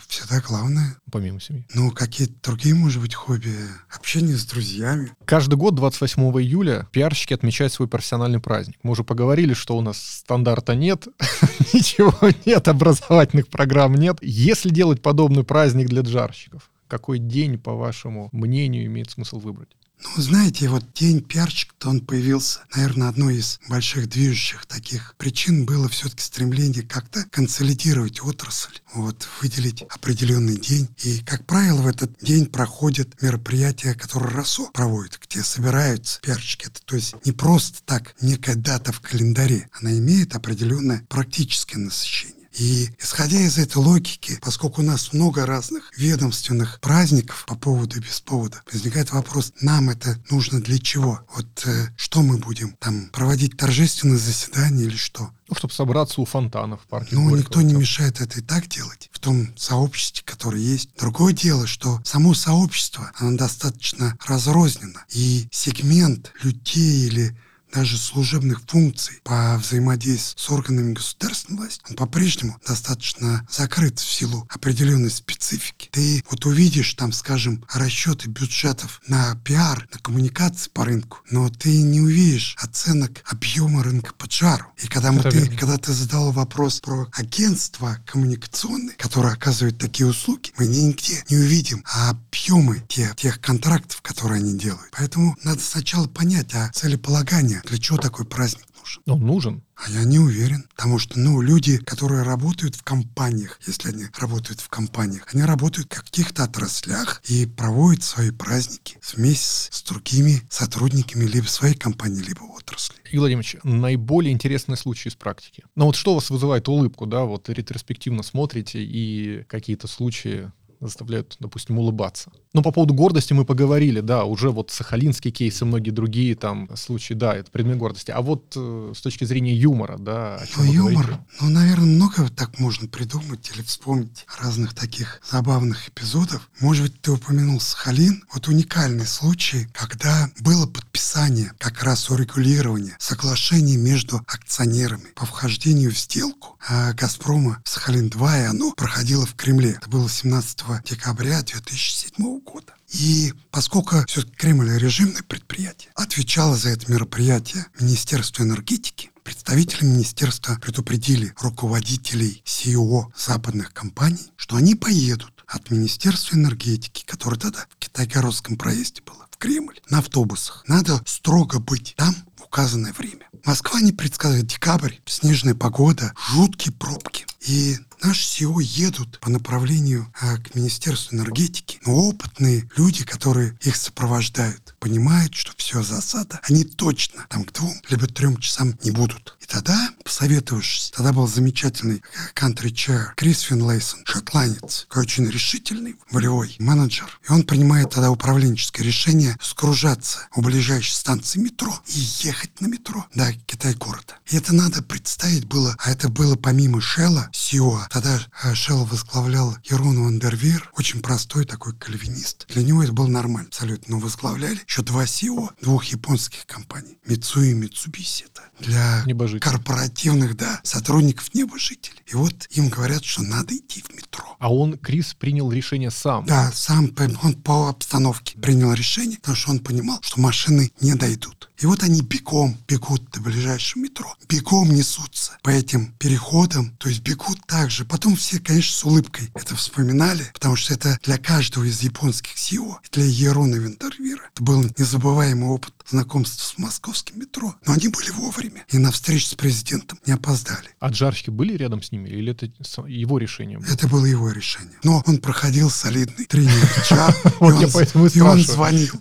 [0.09, 0.97] всегда главное.
[1.11, 1.67] помимо семьи.
[1.75, 3.55] Ну, какие-то другие, может быть, хобби.
[3.95, 5.13] Общение с друзьями.
[5.25, 8.79] Каждый год 28 июля пиарщики отмечают свой профессиональный праздник.
[8.83, 11.07] Мы уже поговорили, что у нас стандарта нет,
[11.73, 12.15] ничего
[12.47, 14.19] нет, образовательных программ нет.
[14.23, 19.71] Если делать подобный праздник для джарщиков, какой день, по вашему мнению, имеет смысл выбрать?
[20.05, 25.89] Ну, знаете, вот день пиарщика-то он появился, наверное, одной из больших движущих таких причин было
[25.89, 30.89] все-таки стремление как-то консолидировать отрасль, вот, выделить определенный день.
[31.05, 36.67] И, как правило, в этот день проходят мероприятия, которые РАСО проводит, где собираются пиарщики.
[36.67, 42.42] Это, то есть не просто так некая дата в календаре, она имеет определенное практическое насыщение.
[42.53, 48.01] И исходя из этой логики, поскольку у нас много разных ведомственных праздников по поводу и
[48.01, 51.21] без повода, возникает вопрос, нам это нужно для чего?
[51.35, 55.31] Вот э, что мы будем там проводить торжественное заседание или что?
[55.49, 57.15] Ну, чтобы собраться у фонтана в парке.
[57.15, 57.81] Ну, Горького никто не там.
[57.81, 59.11] мешает это и так делать.
[59.13, 60.91] В том сообществе, которое есть.
[60.99, 67.37] Другое дело, что само сообщество, оно достаточно разрознено, и сегмент людей или
[67.73, 74.47] даже служебных функций по взаимодействию с органами государственной власти, он по-прежнему достаточно закрыт в силу
[74.51, 75.89] определенной специфики.
[75.91, 81.83] Ты вот увидишь там, скажем, расчеты бюджетов на пиар, на коммуникации по рынку, но ты
[81.83, 84.67] не увидишь оценок объема рынка по жару.
[84.83, 90.53] И когда, мы, ты, когда ты задал вопрос про агентство коммуникационное, которое оказывает такие услуги,
[90.59, 94.91] мы нигде не увидим объемы тех, тех контрактов, которые они делают.
[94.93, 99.03] Поэтому надо сначала понять о целеполагании для чего такой праздник нужен?
[99.07, 99.65] Он нужен.
[99.77, 104.61] А я не уверен, потому что, ну, люди, которые работают в компаниях, если они работают
[104.61, 111.25] в компаниях, они работают в каких-то отраслях и проводят свои праздники вместе с другими сотрудниками
[111.25, 112.97] либо своей компании, либо отрасли.
[113.07, 115.65] Игорь Владимирович, наиболее интересные случаи из практики.
[115.75, 121.37] Ну вот что у вас вызывает улыбку, да, вот ретроспективно смотрите и какие-то случаи заставляют,
[121.39, 122.33] допустим, улыбаться.
[122.55, 126.69] Но по поводу гордости мы поговорили, да, уже вот сахалинский кейс и многие другие там
[126.77, 128.11] случаи, да, это предмет гордости.
[128.11, 131.27] А вот э, с точки зрения юмора, да, о чем ну, юмор, говорите?
[131.41, 136.51] ну, наверное, много так можно придумать или вспомнить разных таких забавных эпизодов.
[136.61, 138.23] Может быть, ты упомянул Сахалин.
[138.35, 145.99] Вот уникальный случай, когда было подписание как раз урегулирования соглашения между акционерами по вхождению в
[145.99, 149.73] сделку а Газпрома Сахалин-2, и оно проходило в Кремле.
[149.73, 152.75] Это было 17 декабря 2007 года.
[152.89, 161.33] И поскольку все Кремль режимное предприятие, отвечало за это мероприятие Министерство энергетики, представители министерства предупредили
[161.41, 169.03] руководителей CEO западных компаний, что они поедут от Министерства энергетики, которое тогда в Китайгородском проезде
[169.03, 170.65] было, в Кремль, на автобусах.
[170.67, 173.27] Надо строго быть там в указанное время.
[173.45, 177.27] Москва не предсказывает декабрь, снежная погода, жуткие пробки.
[177.41, 183.77] И наши СИО едут по направлению а, к Министерству энергетики, но опытные люди, которые их
[183.77, 189.37] сопровождают, понимают, что все засада, они точно там к двум либо трем часам не будут.
[189.41, 192.03] И тогда, посоветовавшись, тогда был замечательный
[192.35, 197.21] кантри-чер Крис Финлейсон, шотландец, очень решительный, волевой менеджер.
[197.29, 203.07] И он принимает тогда управленческое решение сгружаться у ближайшей станции метро и ехать на метро
[203.15, 204.15] до Китай-города.
[204.27, 209.55] И это надо представить было, а это было помимо Шелла, Сиоа, Тогда э, Шелл возглавлял
[209.65, 212.47] Ерон Вандервир, очень простой такой кальвинист.
[212.49, 213.97] Для него это было нормально абсолютно.
[213.97, 216.99] Но возглавляли еще два СИО двух японских компаний.
[217.05, 218.25] Мицуи и Мицубиси.
[218.25, 219.05] Это для
[219.41, 221.99] корпоративных да, сотрудников небожителей.
[222.07, 224.37] И вот им говорят, что надо идти в метро.
[224.39, 226.25] А он, Крис, принял решение сам?
[226.25, 226.95] Да, сам.
[227.23, 231.51] Он по обстановке принял решение, потому что он понимал, что машины не дойдут.
[231.63, 237.03] И вот они бегом бегут до ближайшего метро, бегом несутся по этим переходам, то есть
[237.03, 237.85] бегут так же.
[237.85, 242.81] Потом все, конечно, с улыбкой это вспоминали, потому что это для каждого из японских СИО,
[242.91, 247.55] для Ерона Винтервира, это был незабываемый опыт знакомства с московским метро.
[247.67, 250.69] Но они были вовремя и на встречу с президентом не опоздали.
[250.81, 252.51] А джарщики были рядом с ними или это
[252.87, 253.69] его решение было?
[253.69, 254.77] Это было его решение.
[254.83, 257.15] Но он проходил солидный тренинг джар,
[258.15, 258.95] и он звонил,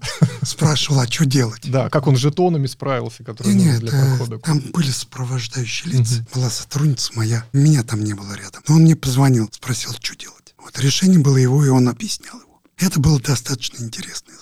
[0.43, 1.69] спрашивал, а что делать?
[1.69, 4.38] Да, как он жетонами справился, которые Нет, для прохода.
[4.39, 6.26] там были сопровождающие лица.
[6.34, 8.63] Была сотрудница моя, меня там не было рядом.
[8.68, 10.55] Но он мне позвонил, спросил, что делать.
[10.57, 12.61] Вот решение было его, и он объяснял его.
[12.77, 14.34] Это было достаточно интересно.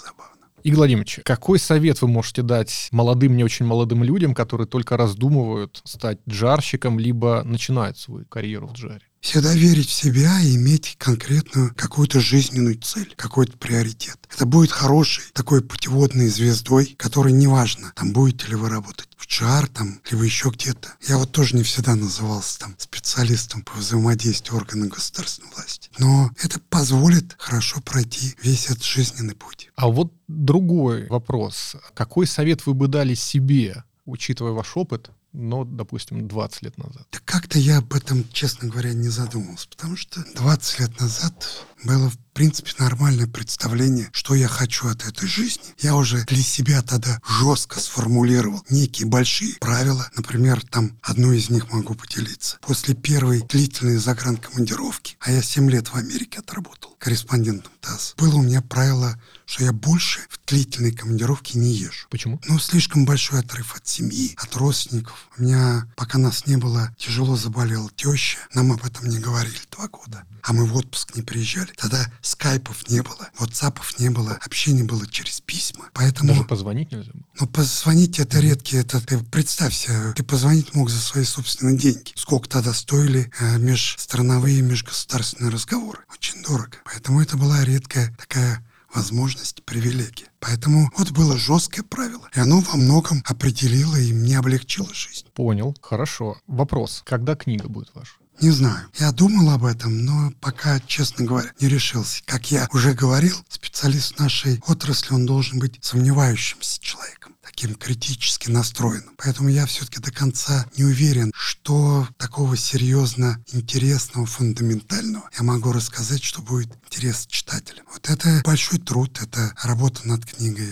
[0.64, 5.82] Игорь Владимирович, какой совет вы можете дать молодым, не очень молодым людям, которые только раздумывают
[5.86, 9.09] стать джарщиком, либо начинают свою карьеру в джаре?
[9.22, 14.18] Всегда верить в себя и иметь конкретную какую-то жизненную цель, какой-то приоритет.
[14.34, 19.68] Это будет хорошей такой путеводной звездой, которой неважно, там будете ли вы работать в ЧАР
[19.68, 20.96] там, либо еще где-то.
[21.08, 25.90] Я вот тоже не всегда назывался там специалистом по взаимодействию органов государственной власти.
[26.00, 29.70] Но это позволит хорошо пройти весь этот жизненный путь.
[29.76, 31.76] А вот другой вопрос.
[31.94, 37.08] Какой совет вы бы дали себе, учитывая ваш опыт, но, допустим, 20 лет назад?
[37.12, 42.10] Да как-то я об этом, честно говоря, не задумывался, потому что 20 лет назад было,
[42.10, 45.64] в принципе, нормальное представление, что я хочу от этой жизни.
[45.80, 50.10] Я уже для себя тогда жестко сформулировал некие большие правила.
[50.16, 52.58] Например, там одно из них могу поделиться.
[52.62, 58.42] После первой длительной загранкомандировки, а я 7 лет в Америке отработал корреспондентом ТАСС, было у
[58.42, 59.20] меня правило
[59.50, 62.06] что я больше в длительной командировке не езжу.
[62.12, 62.40] Почему?
[62.48, 65.28] Ну, слишком большой отрыв от семьи, от родственников.
[65.38, 68.38] У меня, пока нас не было, тяжело заболела теща.
[68.54, 70.24] Нам об этом не говорили два года.
[70.44, 71.69] А мы в отпуск не приезжали.
[71.78, 75.90] Тогда скайпов не было, ватсапов не было, общение было через письма.
[75.94, 76.30] Поэтому...
[76.30, 77.24] Даже позвонить нельзя было?
[77.40, 82.12] Ну, позвонить это редкий, это ты представь себе, ты позвонить мог за свои собственные деньги.
[82.16, 86.00] Сколько тогда стоили э, межстрановые, межгосударственные разговоры?
[86.12, 86.78] Очень дорого.
[86.86, 90.28] Поэтому это была редкая такая возможность, привилегия.
[90.40, 95.28] Поэтому вот было жесткое правило, и оно во многом определило и мне облегчило жизнь.
[95.34, 96.38] Понял, хорошо.
[96.48, 98.14] Вопрос, когда книга будет ваша?
[98.42, 98.88] Не знаю.
[98.98, 102.22] Я думал об этом, но пока, честно говоря, не решился.
[102.26, 109.14] Как я уже говорил, специалист нашей отрасли, он должен быть сомневающимся человеком таким критически настроенным.
[109.18, 116.24] Поэтому я все-таки до конца не уверен, что такого серьезно интересного, фундаментального я могу рассказать,
[116.24, 117.86] что будет интересно читателям.
[117.92, 120.70] Вот это большой труд, это работа над книгой.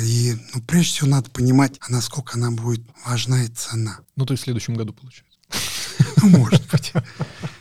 [0.00, 3.98] И ну, прежде всего надо понимать, а насколько она будет важна и цена.
[4.16, 5.31] Ну, то есть в следующем году получается.
[6.22, 6.92] Ну, может быть.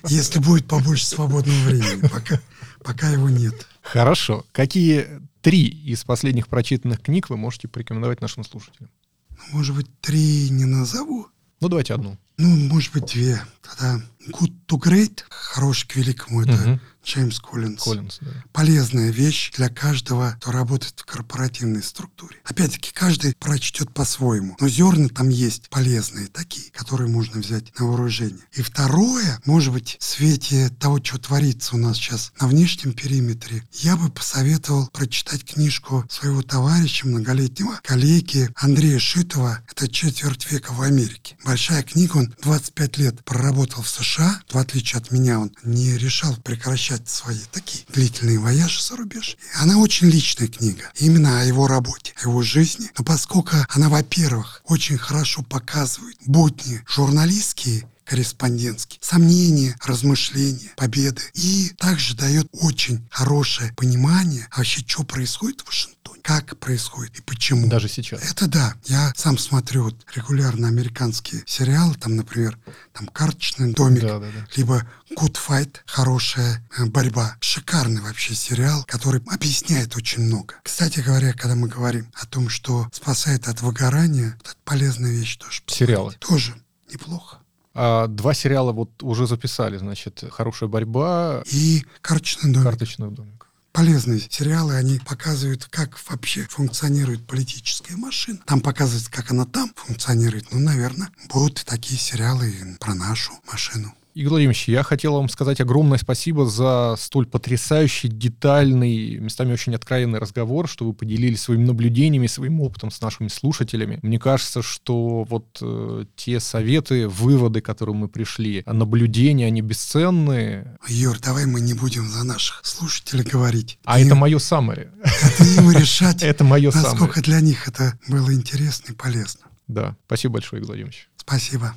[0.08, 2.08] Если будет побольше свободного времени.
[2.08, 2.40] Пока,
[2.84, 3.68] пока его нет.
[3.82, 4.46] Хорошо.
[4.52, 8.90] Какие три из последних прочитанных книг вы можете порекомендовать нашим слушателям?
[9.30, 11.28] Ну, может быть, три не назову.
[11.60, 12.18] Ну, давайте одну.
[12.38, 13.42] Ну, может быть, две.
[13.62, 16.80] Тогда Good to Great, хороший к великому, это угу.
[17.04, 17.84] Джеймс Коллинз.
[17.84, 18.32] Коллинз да.
[18.52, 22.38] Полезная вещь для каждого, кто работает в корпоративной структуре.
[22.44, 24.56] Опять-таки, каждый прочтет по-своему.
[24.60, 28.44] Но зерна там есть полезные, такие, которые можно взять на вооружение.
[28.54, 33.64] И второе, может быть, в свете того, что творится у нас сейчас на внешнем периметре,
[33.74, 39.60] я бы посоветовал прочитать книжку своего товарища, многолетнего коллеги Андрея Шитова.
[39.70, 41.38] Это «Четверть века в Америке».
[41.44, 44.42] Большая книга, он 25 лет проработал в США.
[44.50, 49.38] В отличие от меня, он не решал прекращать совершать свои такие длительные вояжи за рубеж.
[49.40, 52.90] И она очень личная книга, именно о его работе, о его жизни.
[52.98, 61.22] Но поскольку она, во-первых, очень хорошо показывает будни журналистские, корреспондентские, сомнения, размышления, победы.
[61.34, 67.68] И также дает очень хорошее понимание вообще, что происходит в Вашингтоне как происходит и почему.
[67.68, 68.22] Даже сейчас.
[68.30, 68.76] Это да.
[68.86, 72.60] Я сам смотрю вот регулярно американские сериалы, там, например,
[72.92, 74.48] там «Карточный домик», да, да, да.
[74.58, 77.38] либо «Good Fight», «Хорошая э, борьба».
[77.40, 80.56] Шикарный вообще сериал, который объясняет очень много.
[80.64, 85.62] Кстати говоря, когда мы говорим о том, что спасает от выгорания, это полезная вещь тоже.
[85.68, 86.14] Сериалы.
[86.20, 86.56] Тоже
[86.92, 87.41] неплохо.
[87.74, 92.66] А два сериала вот уже записали, значит, «Хорошая борьба» и «Карточный домик».
[92.66, 93.42] «Карточный домик»
[93.72, 98.40] полезные сериалы, они показывают, как вообще функционирует политическая машина.
[98.46, 100.52] Там показывается, как она там функционирует.
[100.52, 103.94] Ну, наверное, будут и такие сериалы про нашу машину.
[104.14, 110.20] Игорь Владимирович, я хотел вам сказать огромное спасибо за столь потрясающий, детальный, местами очень откровенный
[110.20, 114.00] разговор, что вы поделились своими наблюдениями, своим опытом с нашими слушателями.
[114.02, 120.78] Мне кажется, что вот э, те советы, выводы, к которым мы пришли, наблюдения, они бесценные.
[120.88, 123.80] Юр, давай мы не будем за наших слушателей говорить.
[123.86, 124.08] А им...
[124.08, 124.90] это мое саммари.
[125.04, 129.42] Это им решать, это мое насколько для них это было интересно и полезно.
[129.68, 131.10] Да, спасибо большое, Игорь Владимирович.
[131.16, 131.74] Спасибо.